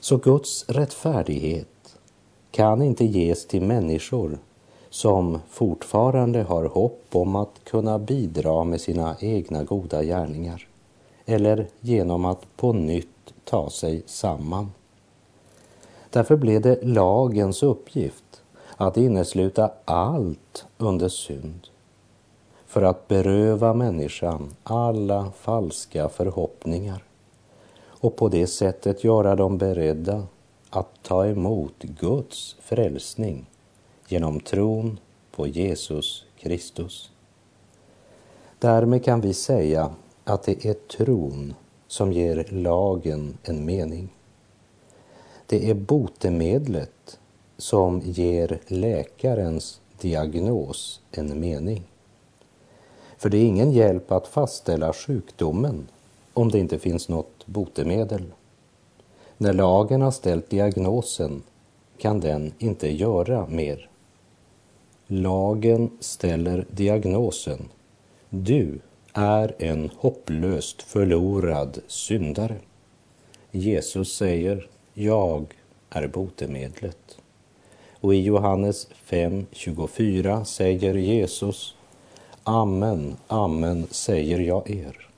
Så 0.00 0.16
Guds 0.16 0.64
rättfärdighet 0.68 1.98
kan 2.50 2.82
inte 2.82 3.04
ges 3.04 3.46
till 3.46 3.62
människor 3.62 4.38
som 4.90 5.38
fortfarande 5.50 6.42
har 6.42 6.64
hopp 6.64 7.04
om 7.12 7.36
att 7.36 7.64
kunna 7.64 7.98
bidra 7.98 8.64
med 8.64 8.80
sina 8.80 9.16
egna 9.20 9.64
goda 9.64 10.02
gärningar 10.02 10.68
eller 11.26 11.66
genom 11.80 12.24
att 12.24 12.56
på 12.56 12.72
nytt 12.72 13.34
ta 13.44 13.70
sig 13.70 14.02
samman. 14.06 14.72
Därför 16.10 16.36
blev 16.36 16.60
det 16.60 16.82
lagens 16.82 17.62
uppgift 17.62 18.42
att 18.76 18.96
innesluta 18.96 19.70
allt 19.84 20.66
under 20.78 21.08
synd 21.08 21.68
för 22.66 22.82
att 22.82 23.08
beröva 23.08 23.74
människan 23.74 24.54
alla 24.62 25.30
falska 25.36 26.08
förhoppningar 26.08 27.04
och 27.86 28.16
på 28.16 28.28
det 28.28 28.46
sättet 28.46 29.04
göra 29.04 29.36
dem 29.36 29.58
beredda 29.58 30.26
att 30.70 31.02
ta 31.02 31.26
emot 31.26 31.82
Guds 31.82 32.56
frälsning 32.60 33.46
genom 34.08 34.40
tron 34.40 34.98
på 35.30 35.46
Jesus 35.46 36.24
Kristus. 36.38 37.10
Därmed 38.58 39.04
kan 39.04 39.20
vi 39.20 39.34
säga 39.34 39.90
att 40.24 40.42
det 40.42 40.66
är 40.66 40.74
tron 40.74 41.54
som 41.86 42.12
ger 42.12 42.46
lagen 42.50 43.38
en 43.42 43.64
mening. 43.64 44.08
Det 45.46 45.70
är 45.70 45.74
botemedlet 45.74 46.93
som 47.56 48.00
ger 48.00 48.58
läkarens 48.66 49.80
diagnos 50.00 51.00
en 51.12 51.40
mening. 51.40 51.82
För 53.18 53.30
det 53.30 53.38
är 53.38 53.44
ingen 53.44 53.72
hjälp 53.72 54.12
att 54.12 54.26
fastställa 54.26 54.92
sjukdomen 54.92 55.88
om 56.34 56.50
det 56.50 56.58
inte 56.58 56.78
finns 56.78 57.08
något 57.08 57.46
botemedel. 57.46 58.24
När 59.38 59.52
lagen 59.52 60.02
har 60.02 60.10
ställt 60.10 60.50
diagnosen 60.50 61.42
kan 61.98 62.20
den 62.20 62.52
inte 62.58 62.92
göra 62.92 63.46
mer. 63.46 63.88
Lagen 65.06 65.90
ställer 66.00 66.66
diagnosen. 66.70 67.68
Du 68.28 68.78
är 69.12 69.54
en 69.58 69.90
hopplöst 69.96 70.82
förlorad 70.82 71.78
syndare. 71.86 72.56
Jesus 73.50 74.16
säger, 74.16 74.68
jag 74.94 75.54
är 75.90 76.06
botemedlet. 76.06 77.18
Och 78.04 78.14
i 78.14 78.22
Johannes 78.22 78.88
5.24 79.08 80.44
säger 80.44 80.94
Jesus, 80.94 81.74
Amen, 82.42 83.16
amen 83.26 83.86
säger 83.90 84.38
jag 84.38 84.70
er. 84.70 85.08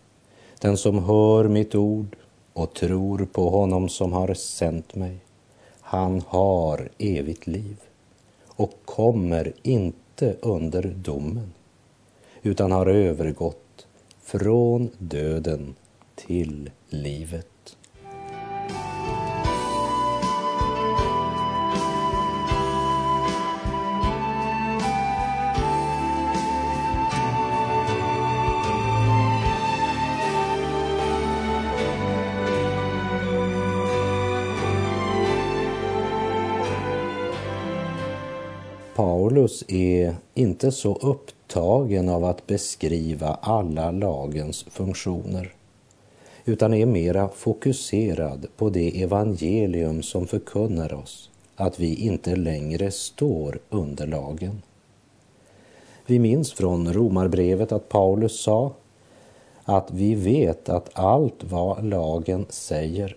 Den 0.61 0.77
som 0.77 1.05
hör 1.05 1.49
mitt 1.49 1.75
ord 1.75 2.17
och 2.53 2.75
tror 2.75 3.29
på 3.33 3.49
honom 3.49 3.89
som 3.89 4.13
har 4.13 4.35
sänt 4.35 4.95
mig, 4.95 5.19
han 5.81 6.23
har 6.29 6.89
evigt 6.99 7.47
liv 7.47 7.77
och 8.47 8.73
kommer 8.85 9.53
inte 9.63 10.37
under 10.41 10.83
domen, 10.83 11.53
utan 12.43 12.73
har 12.73 12.87
övergått 12.87 13.87
från 14.23 14.91
döden 14.99 15.75
till 16.15 16.71
livet. 16.89 17.56
Paulus 38.97 39.65
är 39.69 40.15
inte 40.35 40.73
så 40.73 40.95
upptagen 40.95 42.09
av 42.09 42.25
att 42.25 42.47
beskriva 42.47 43.39
alla 43.41 43.91
lagens 43.91 44.65
funktioner 44.71 45.53
utan 46.45 46.75
är 46.75 46.87
mera 46.87 47.29
fokuserad 47.29 48.47
på 48.57 48.71
det 48.71 49.03
evangelium 49.03 50.03
som 50.03 50.27
förkunnar 50.27 50.95
oss 50.95 51.31
att 51.57 51.81
vi 51.81 51.95
inte 51.95 52.37
längre 52.37 52.91
står 52.91 53.59
under 53.71 54.07
lagen. 54.07 54.63
Vi 56.07 56.19
minns 56.19 56.53
från 56.53 56.93
Romarbrevet 56.93 57.73
att 57.73 57.89
Paulus 57.89 58.41
sa 58.41 58.73
att 59.65 59.91
vi 59.91 60.15
vet 60.15 60.69
att 60.69 60.91
allt 60.93 61.45
vad 61.45 61.85
lagen 61.85 62.47
säger, 62.49 63.17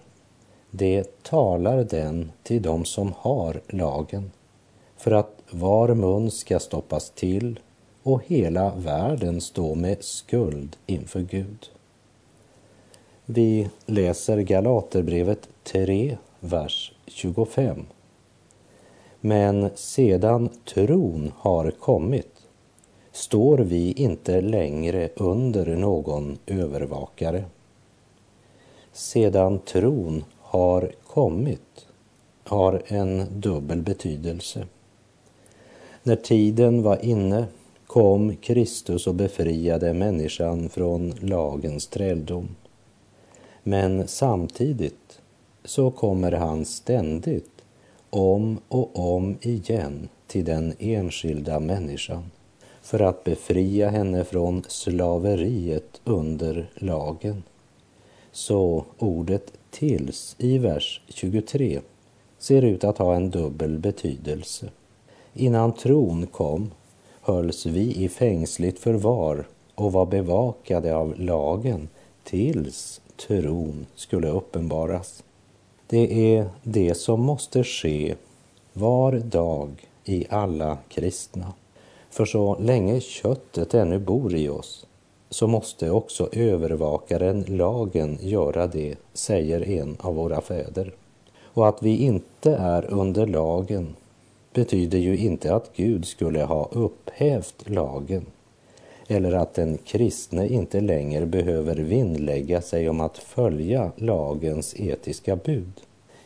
det 0.71 1.23
talar 1.23 1.83
den 1.83 2.31
till 2.43 2.61
dem 2.61 2.85
som 2.85 3.13
har 3.17 3.61
lagen 3.67 4.31
för 4.97 5.11
att 5.11 5.38
var 5.51 5.93
mun 5.93 6.31
ska 6.31 6.59
stoppas 6.59 7.09
till 7.09 7.59
och 8.03 8.21
hela 8.25 8.75
världen 8.75 9.41
stå 9.41 9.75
med 9.75 10.03
skuld 10.03 10.75
inför 10.85 11.21
Gud. 11.21 11.69
Vi 13.25 13.69
läser 13.85 14.37
Galaterbrevet 14.37 15.49
3, 15.63 16.17
vers 16.39 16.93
25. 17.07 17.85
Men 19.21 19.69
sedan 19.75 20.49
tron 20.65 21.31
har 21.37 21.71
kommit 21.71 22.39
står 23.11 23.57
vi 23.57 23.91
inte 23.91 24.41
längre 24.41 25.09
under 25.15 25.75
någon 25.75 26.37
övervakare. 26.45 27.45
Sedan 28.91 29.59
tron 29.59 30.23
har 30.39 30.91
kommit 31.07 31.87
har 32.43 32.81
en 32.87 33.25
dubbel 33.39 33.81
betydelse. 33.81 34.67
När 36.03 36.15
tiden 36.15 36.83
var 36.83 37.05
inne 37.05 37.45
kom 37.87 38.35
Kristus 38.35 39.07
och 39.07 39.15
befriade 39.15 39.93
människan 39.93 40.69
från 40.69 41.13
lagens 41.21 41.87
träldom. 41.87 42.55
Men 43.63 44.07
samtidigt 44.07 45.21
så 45.63 45.91
kommer 45.91 46.31
han 46.31 46.65
ständigt 46.65 47.63
om 48.09 48.59
och 48.67 49.15
om 49.15 49.37
igen 49.41 50.09
till 50.27 50.45
den 50.45 50.73
enskilda 50.79 51.59
människan 51.59 52.31
för 52.81 52.99
att 52.99 53.23
befria 53.23 53.89
henne 53.89 54.23
från 54.23 54.63
slaveriet 54.67 56.01
under 56.03 56.69
lagen. 56.75 57.43
Så 58.31 58.85
ordet 58.97 59.53
tills 59.71 60.35
i 60.37 60.57
vers 60.57 61.01
23 61.07 61.79
ser 62.37 62.61
ut 62.61 62.83
att 62.83 62.97
ha 62.97 63.15
en 63.15 63.29
dubbel 63.29 63.77
betydelse. 63.79 64.69
Innan 65.39 65.71
tron 65.71 66.27
kom 66.27 66.71
hölls 67.21 67.65
vi 67.65 68.03
i 68.03 68.09
fängsligt 68.09 68.79
förvar 68.79 69.47
och 69.75 69.91
var 69.91 70.05
bevakade 70.05 70.95
av 70.95 71.19
lagen 71.19 71.89
tills 72.23 73.01
tron 73.27 73.85
skulle 73.95 74.29
uppenbaras. 74.29 75.23
Det 75.87 76.35
är 76.35 76.49
det 76.63 76.95
som 76.95 77.21
måste 77.21 77.63
ske 77.63 78.15
var 78.73 79.11
dag 79.11 79.69
i 80.05 80.25
alla 80.29 80.77
kristna. 80.89 81.53
För 82.09 82.25
så 82.25 82.57
länge 82.59 82.99
köttet 82.99 83.73
ännu 83.73 83.99
bor 83.99 84.35
i 84.35 84.49
oss 84.49 84.85
så 85.29 85.47
måste 85.47 85.91
också 85.91 86.29
övervakaren 86.31 87.45
lagen 87.47 88.17
göra 88.21 88.67
det, 88.67 88.95
säger 89.13 89.69
en 89.69 89.97
av 89.99 90.15
våra 90.15 90.41
fäder. 90.41 90.93
Och 91.43 91.67
att 91.67 91.83
vi 91.83 91.97
inte 91.97 92.55
är 92.55 92.93
under 92.93 93.27
lagen 93.27 93.95
betyder 94.53 94.97
ju 94.97 95.17
inte 95.17 95.55
att 95.55 95.71
Gud 95.75 96.05
skulle 96.05 96.43
ha 96.43 96.69
upphävt 96.71 97.69
lagen 97.69 98.25
eller 99.07 99.31
att 99.31 99.53
den 99.53 99.77
kristne 99.77 100.47
inte 100.47 100.81
längre 100.81 101.25
behöver 101.25 101.75
vinnlägga 101.75 102.61
sig 102.61 102.89
om 102.89 103.01
att 103.01 103.17
följa 103.17 103.91
lagens 103.95 104.75
etiska 104.79 105.35
bud. 105.35 105.81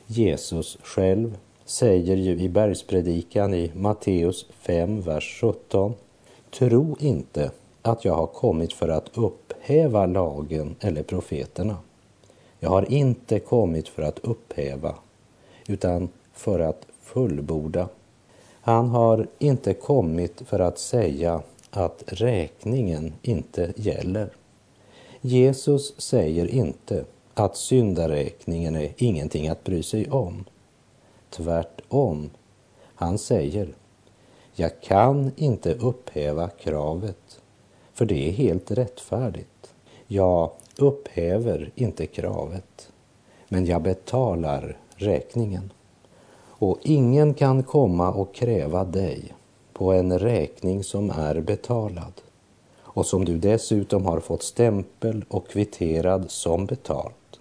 Jesus 0.07 0.77
själv 0.83 1.37
säger 1.65 2.17
ju 2.17 2.39
i 2.39 2.49
bergspredikan 2.49 3.53
i 3.53 3.71
Matteus 3.75 4.45
5, 4.49 5.01
vers 5.01 5.37
17. 5.41 5.93
Tro 6.51 6.95
inte 6.99 7.51
att 7.81 8.05
jag 8.05 8.15
har 8.15 8.27
kommit 8.27 8.73
för 8.73 8.89
att 8.89 9.17
upphäva 9.17 10.05
lagen 10.05 10.75
eller 10.79 11.03
profeterna. 11.03 11.77
Jag 12.59 12.69
har 12.69 12.91
inte 12.91 13.39
kommit 13.39 13.87
för 13.87 14.01
att 14.01 14.19
upphäva, 14.19 14.95
utan 15.67 16.09
för 16.33 16.59
att 16.59 16.85
fullborda. 17.01 17.89
Han 18.65 18.89
har 18.89 19.27
inte 19.39 19.73
kommit 19.73 20.41
för 20.45 20.59
att 20.59 20.79
säga 20.79 21.41
att 21.71 22.03
räkningen 22.07 23.13
inte 23.21 23.73
gäller. 23.75 24.29
Jesus 25.21 26.01
säger 26.01 26.47
inte 26.47 27.05
att 27.33 27.57
syndaräkningen 27.57 28.75
är 28.75 28.93
ingenting 28.97 29.49
att 29.49 29.63
bry 29.63 29.83
sig 29.83 30.09
om. 30.09 30.45
Tvärtom, 31.29 32.29
han 32.95 33.17
säger, 33.17 33.75
jag 34.53 34.81
kan 34.81 35.31
inte 35.35 35.73
upphäva 35.73 36.49
kravet, 36.49 37.39
för 37.93 38.05
det 38.05 38.29
är 38.29 38.31
helt 38.31 38.71
rättfärdigt. 38.71 39.73
Jag 40.07 40.51
upphäver 40.77 41.71
inte 41.75 42.05
kravet, 42.05 42.91
men 43.47 43.65
jag 43.65 43.81
betalar 43.81 44.77
räkningen. 44.95 45.71
Och 46.63 46.79
ingen 46.81 47.33
kan 47.33 47.63
komma 47.63 48.11
och 48.11 48.35
kräva 48.35 48.83
dig 48.83 49.33
på 49.73 49.93
en 49.93 50.19
räkning 50.19 50.83
som 50.83 51.09
är 51.09 51.41
betalad 51.41 52.21
och 52.81 53.05
som 53.05 53.25
du 53.25 53.37
dessutom 53.37 54.05
har 54.05 54.19
fått 54.19 54.43
stämpel 54.43 55.25
och 55.27 55.47
kvitterad 55.47 56.31
som 56.31 56.65
betalt. 56.65 57.39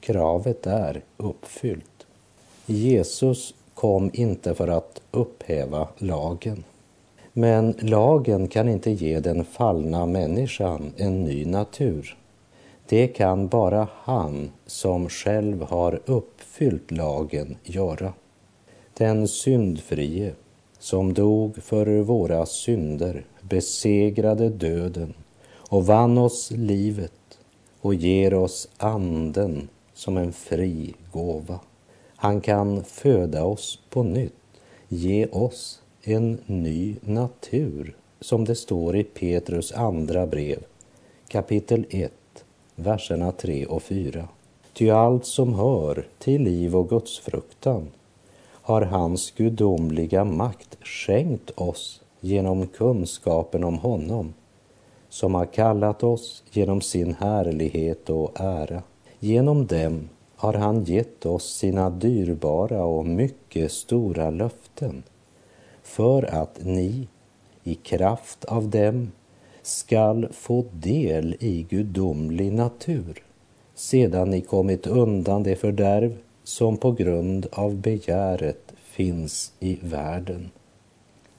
Kravet 0.00 0.66
är 0.66 1.02
uppfyllt. 1.16 2.06
Jesus 2.66 3.54
kom 3.74 4.10
inte 4.12 4.54
för 4.54 4.68
att 4.68 5.00
upphäva 5.10 5.88
lagen. 5.98 6.64
Men 7.32 7.74
lagen 7.78 8.48
kan 8.48 8.68
inte 8.68 8.90
ge 8.90 9.20
den 9.20 9.44
fallna 9.44 10.06
människan 10.06 10.92
en 10.96 11.24
ny 11.24 11.44
natur. 11.44 12.16
Det 12.88 13.06
kan 13.06 13.48
bara 13.48 13.88
han 13.94 14.50
som 14.66 15.08
själv 15.08 15.62
har 15.62 16.00
uppfyllt 16.06 16.90
lagen 16.90 17.56
göra. 17.64 18.12
Den 18.94 19.28
syndfrie 19.28 20.34
som 20.78 21.14
dog 21.14 21.62
för 21.62 22.00
våra 22.00 22.46
synder, 22.46 23.24
besegrade 23.40 24.48
döden 24.48 25.14
och 25.54 25.86
vann 25.86 26.18
oss 26.18 26.50
livet 26.50 27.38
och 27.80 27.94
ger 27.94 28.34
oss 28.34 28.68
anden 28.76 29.68
som 29.94 30.16
en 30.16 30.32
fri 30.32 30.94
gåva. 31.12 31.60
Han 32.16 32.40
kan 32.40 32.84
föda 32.84 33.44
oss 33.44 33.78
på 33.90 34.02
nytt, 34.02 34.32
ge 34.88 35.26
oss 35.26 35.82
en 36.02 36.38
ny 36.46 36.96
natur, 37.00 37.96
som 38.20 38.44
det 38.44 38.54
står 38.54 38.96
i 38.96 39.04
Petrus 39.04 39.72
andra 39.72 40.26
brev, 40.26 40.64
kapitel 41.28 41.86
1, 41.90 42.12
verserna 42.74 43.32
3 43.32 43.66
och 43.66 43.82
4. 43.82 44.28
Ty 44.72 44.90
allt 44.90 45.26
som 45.26 45.54
hör 45.54 46.06
till 46.18 46.42
liv 46.42 46.76
och 46.76 46.88
gudsfruktan 46.88 47.88
har 48.62 48.82
hans 48.82 49.30
gudomliga 49.30 50.24
makt 50.24 50.78
skänkt 50.82 51.50
oss 51.50 52.02
genom 52.20 52.66
kunskapen 52.66 53.64
om 53.64 53.78
honom 53.78 54.34
som 55.08 55.34
har 55.34 55.46
kallat 55.46 56.02
oss 56.02 56.44
genom 56.50 56.80
sin 56.80 57.14
härlighet 57.14 58.10
och 58.10 58.40
ära. 58.40 58.82
Genom 59.18 59.66
dem 59.66 60.08
har 60.36 60.54
han 60.54 60.84
gett 60.84 61.26
oss 61.26 61.56
sina 61.56 61.90
dyrbara 61.90 62.84
och 62.84 63.06
mycket 63.06 63.72
stora 63.72 64.30
löften 64.30 65.02
för 65.82 66.34
att 66.34 66.58
ni 66.64 67.08
i 67.64 67.74
kraft 67.74 68.44
av 68.44 68.68
dem 68.68 69.12
skall 69.62 70.28
få 70.32 70.64
del 70.72 71.36
i 71.40 71.66
gudomlig 71.70 72.52
natur 72.52 73.22
sedan 73.74 74.30
ni 74.30 74.40
kommit 74.40 74.86
undan 74.86 75.42
det 75.42 75.56
fördärv 75.56 76.16
som 76.44 76.76
på 76.76 76.92
grund 76.92 77.46
av 77.52 77.74
begäret 77.74 78.72
finns 78.82 79.52
i 79.60 79.78
världen. 79.82 80.50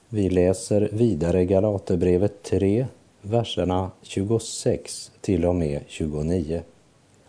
Vi 0.08 0.30
läser 0.30 0.88
vidare 0.92 1.44
Galaterbrevet 1.44 2.42
3, 2.42 2.86
verserna 3.22 3.90
26 4.02 5.12
till 5.20 5.44
och 5.44 5.54
med 5.54 5.80
29. 5.86 6.62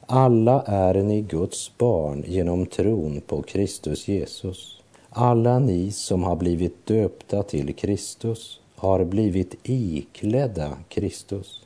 Alla 0.05 0.61
är 0.61 0.93
ni 0.93 1.21
Guds 1.21 1.77
barn 1.77 2.23
genom 2.27 2.65
tron 2.65 3.21
på 3.21 3.41
Kristus 3.41 4.07
Jesus. 4.07 4.81
Alla 5.09 5.59
ni 5.59 5.91
som 5.91 6.23
har 6.23 6.35
blivit 6.35 6.85
döpta 6.85 7.43
till 7.43 7.75
Kristus 7.75 8.59
har 8.75 9.03
blivit 9.03 9.55
iklädda 9.63 10.77
Kristus. 10.89 11.61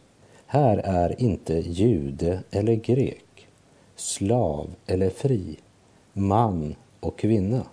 Här 0.46 0.78
är 0.78 1.22
inte 1.22 1.54
jude 1.54 2.44
eller 2.52 2.76
grek, 2.76 3.48
slav 3.96 4.68
eller 4.86 5.10
fri, 5.10 5.58
man 6.20 6.76
och 7.00 7.20
kvinna. 7.20 7.64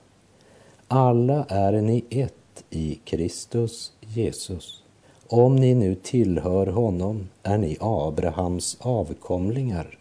Alla 0.89 1.45
är 1.49 1.73
ni 1.73 2.05
ett 2.11 2.65
i 2.71 2.99
Kristus 3.05 3.93
Jesus. 4.01 4.83
Om 5.29 5.57
ni 5.57 5.75
nu 5.75 5.95
tillhör 5.95 6.67
honom 6.67 7.29
är 7.43 7.59
ni 7.59 7.77
Abrahams 7.81 8.77
avkomlingar, 8.81 9.99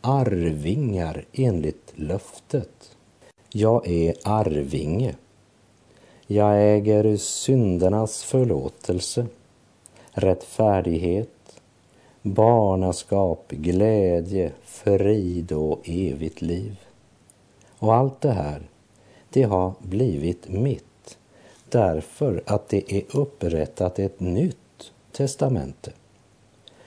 arvingar 0.00 1.24
enligt 1.32 1.92
löftet. 1.94 2.96
Jag 3.52 3.88
är 3.88 4.14
arvinge. 4.22 5.14
Jag 6.26 6.74
äger 6.74 7.16
syndernas 7.16 8.24
förlåtelse, 8.24 9.26
rättfärdighet, 10.10 11.60
barnaskap, 12.22 13.50
glädje, 13.50 14.52
frid 14.64 15.52
och 15.52 15.80
evigt 15.84 16.42
liv. 16.42 16.85
Och 17.78 17.94
allt 17.94 18.20
det 18.20 18.32
här, 18.32 18.62
det 19.30 19.42
har 19.42 19.72
blivit 19.78 20.48
mitt 20.48 21.18
därför 21.68 22.42
att 22.46 22.68
det 22.68 22.92
är 22.92 23.16
upprättat 23.16 23.98
ett 23.98 24.20
nytt 24.20 24.92
testamente. 25.12 25.92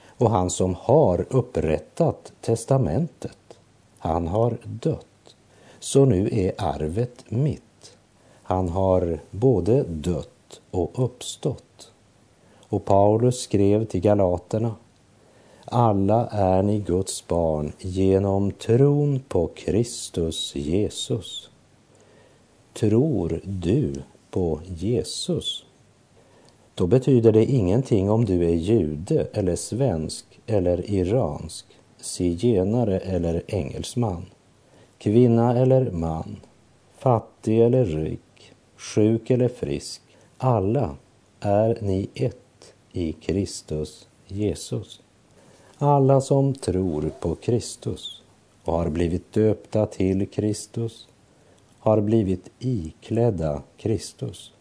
Och 0.06 0.30
han 0.30 0.50
som 0.50 0.74
har 0.74 1.26
upprättat 1.30 2.32
testamentet, 2.40 3.58
han 3.98 4.28
har 4.28 4.58
dött. 4.64 5.06
Så 5.78 6.04
nu 6.04 6.28
är 6.32 6.52
arvet 6.58 7.24
mitt. 7.28 7.96
Han 8.42 8.68
har 8.68 9.20
både 9.30 9.82
dött 9.82 10.60
och 10.70 11.04
uppstått. 11.04 11.92
Och 12.68 12.84
Paulus 12.84 13.40
skrev 13.40 13.84
till 13.84 14.00
galaterna 14.00 14.74
alla 15.70 16.26
är 16.26 16.62
ni 16.62 16.78
Guds 16.78 17.28
barn 17.28 17.72
genom 17.78 18.50
tron 18.50 19.20
på 19.28 19.46
Kristus 19.46 20.56
Jesus. 20.56 21.50
Tror 22.72 23.40
du 23.44 23.94
på 24.30 24.60
Jesus? 24.66 25.64
Då 26.74 26.86
betyder 26.86 27.32
det 27.32 27.44
ingenting 27.44 28.10
om 28.10 28.24
du 28.24 28.44
är 28.44 28.54
jude 28.54 29.26
eller 29.32 29.56
svensk 29.56 30.40
eller 30.46 30.90
iransk, 30.90 31.66
zigenare 32.00 32.98
eller 32.98 33.42
engelsman, 33.46 34.26
kvinna 34.98 35.58
eller 35.58 35.90
man, 35.90 36.36
fattig 36.98 37.60
eller 37.60 37.84
rik, 37.84 38.52
sjuk 38.76 39.30
eller 39.30 39.48
frisk. 39.48 40.02
Alla 40.38 40.96
är 41.40 41.78
ni 41.80 42.08
ett 42.14 42.74
i 42.92 43.12
Kristus 43.12 44.08
Jesus. 44.26 45.00
Alla 45.82 46.20
som 46.20 46.54
tror 46.54 47.10
på 47.20 47.34
Kristus 47.34 48.22
och 48.64 48.72
har 48.72 48.88
blivit 48.88 49.32
döpta 49.32 49.86
till 49.86 50.26
Kristus 50.26 51.08
har 51.78 52.00
blivit 52.00 52.50
iklädda 52.58 53.62
Kristus. 53.76 54.52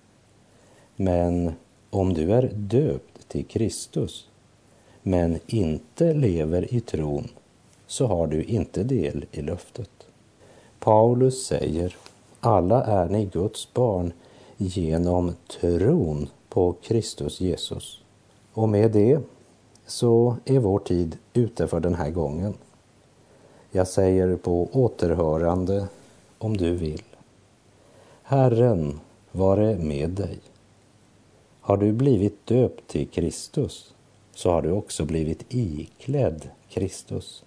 Men 0.95 1.53
om 1.89 2.13
du 2.13 2.33
är 2.33 2.51
döpt 2.53 3.29
till 3.29 3.45
Kristus 3.45 4.27
men 5.03 5.39
inte 5.47 6.13
lever 6.13 6.73
i 6.73 6.79
tron 6.79 7.27
så 7.87 8.07
har 8.07 8.27
du 8.27 8.43
inte 8.43 8.83
del 8.83 9.25
i 9.31 9.41
löftet. 9.41 9.91
Paulus 10.79 11.45
säger 11.45 11.95
alla 12.39 12.83
är 12.83 13.09
ni 13.09 13.25
Guds 13.25 13.73
barn 13.73 14.13
genom 14.57 15.33
tron 15.61 16.29
på 16.49 16.73
Kristus 16.81 17.41
Jesus. 17.41 18.01
Och 18.53 18.69
med 18.69 18.91
det 18.91 19.19
så 19.89 20.37
är 20.45 20.59
vår 20.59 20.79
tid 20.79 21.17
ute 21.33 21.67
för 21.67 21.79
den 21.79 21.95
här 21.95 22.09
gången. 22.09 22.53
Jag 23.71 23.87
säger 23.87 24.35
på 24.35 24.69
återhörande 24.71 25.87
om 26.37 26.57
du 26.57 26.75
vill. 26.75 27.03
Herren 28.23 28.99
vare 29.31 29.77
med 29.77 30.09
dig. 30.09 30.39
Har 31.61 31.77
du 31.77 31.91
blivit 31.91 32.45
döpt 32.45 32.87
till 32.87 33.07
Kristus 33.07 33.93
så 34.33 34.51
har 34.51 34.61
du 34.61 34.71
också 34.71 35.05
blivit 35.05 35.45
iklädd 35.49 36.49
Kristus. 36.69 37.43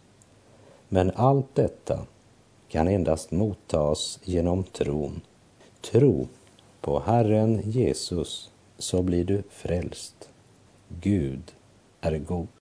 Men 0.89 1.11
allt 1.11 1.55
detta 1.55 1.99
kan 2.69 2.89
endast 2.89 3.31
mottas 3.31 4.19
genom 4.25 4.65
tron. 4.65 5.21
Tro 5.81 6.29
på 6.81 7.01
Herren 7.01 7.63
Jesus 7.65 8.51
så 8.79 9.03
blir 9.03 9.25
du 9.25 9.43
frälst. 9.51 10.31
Gud 11.01 11.53
är 12.03 12.19
god. 12.19 12.49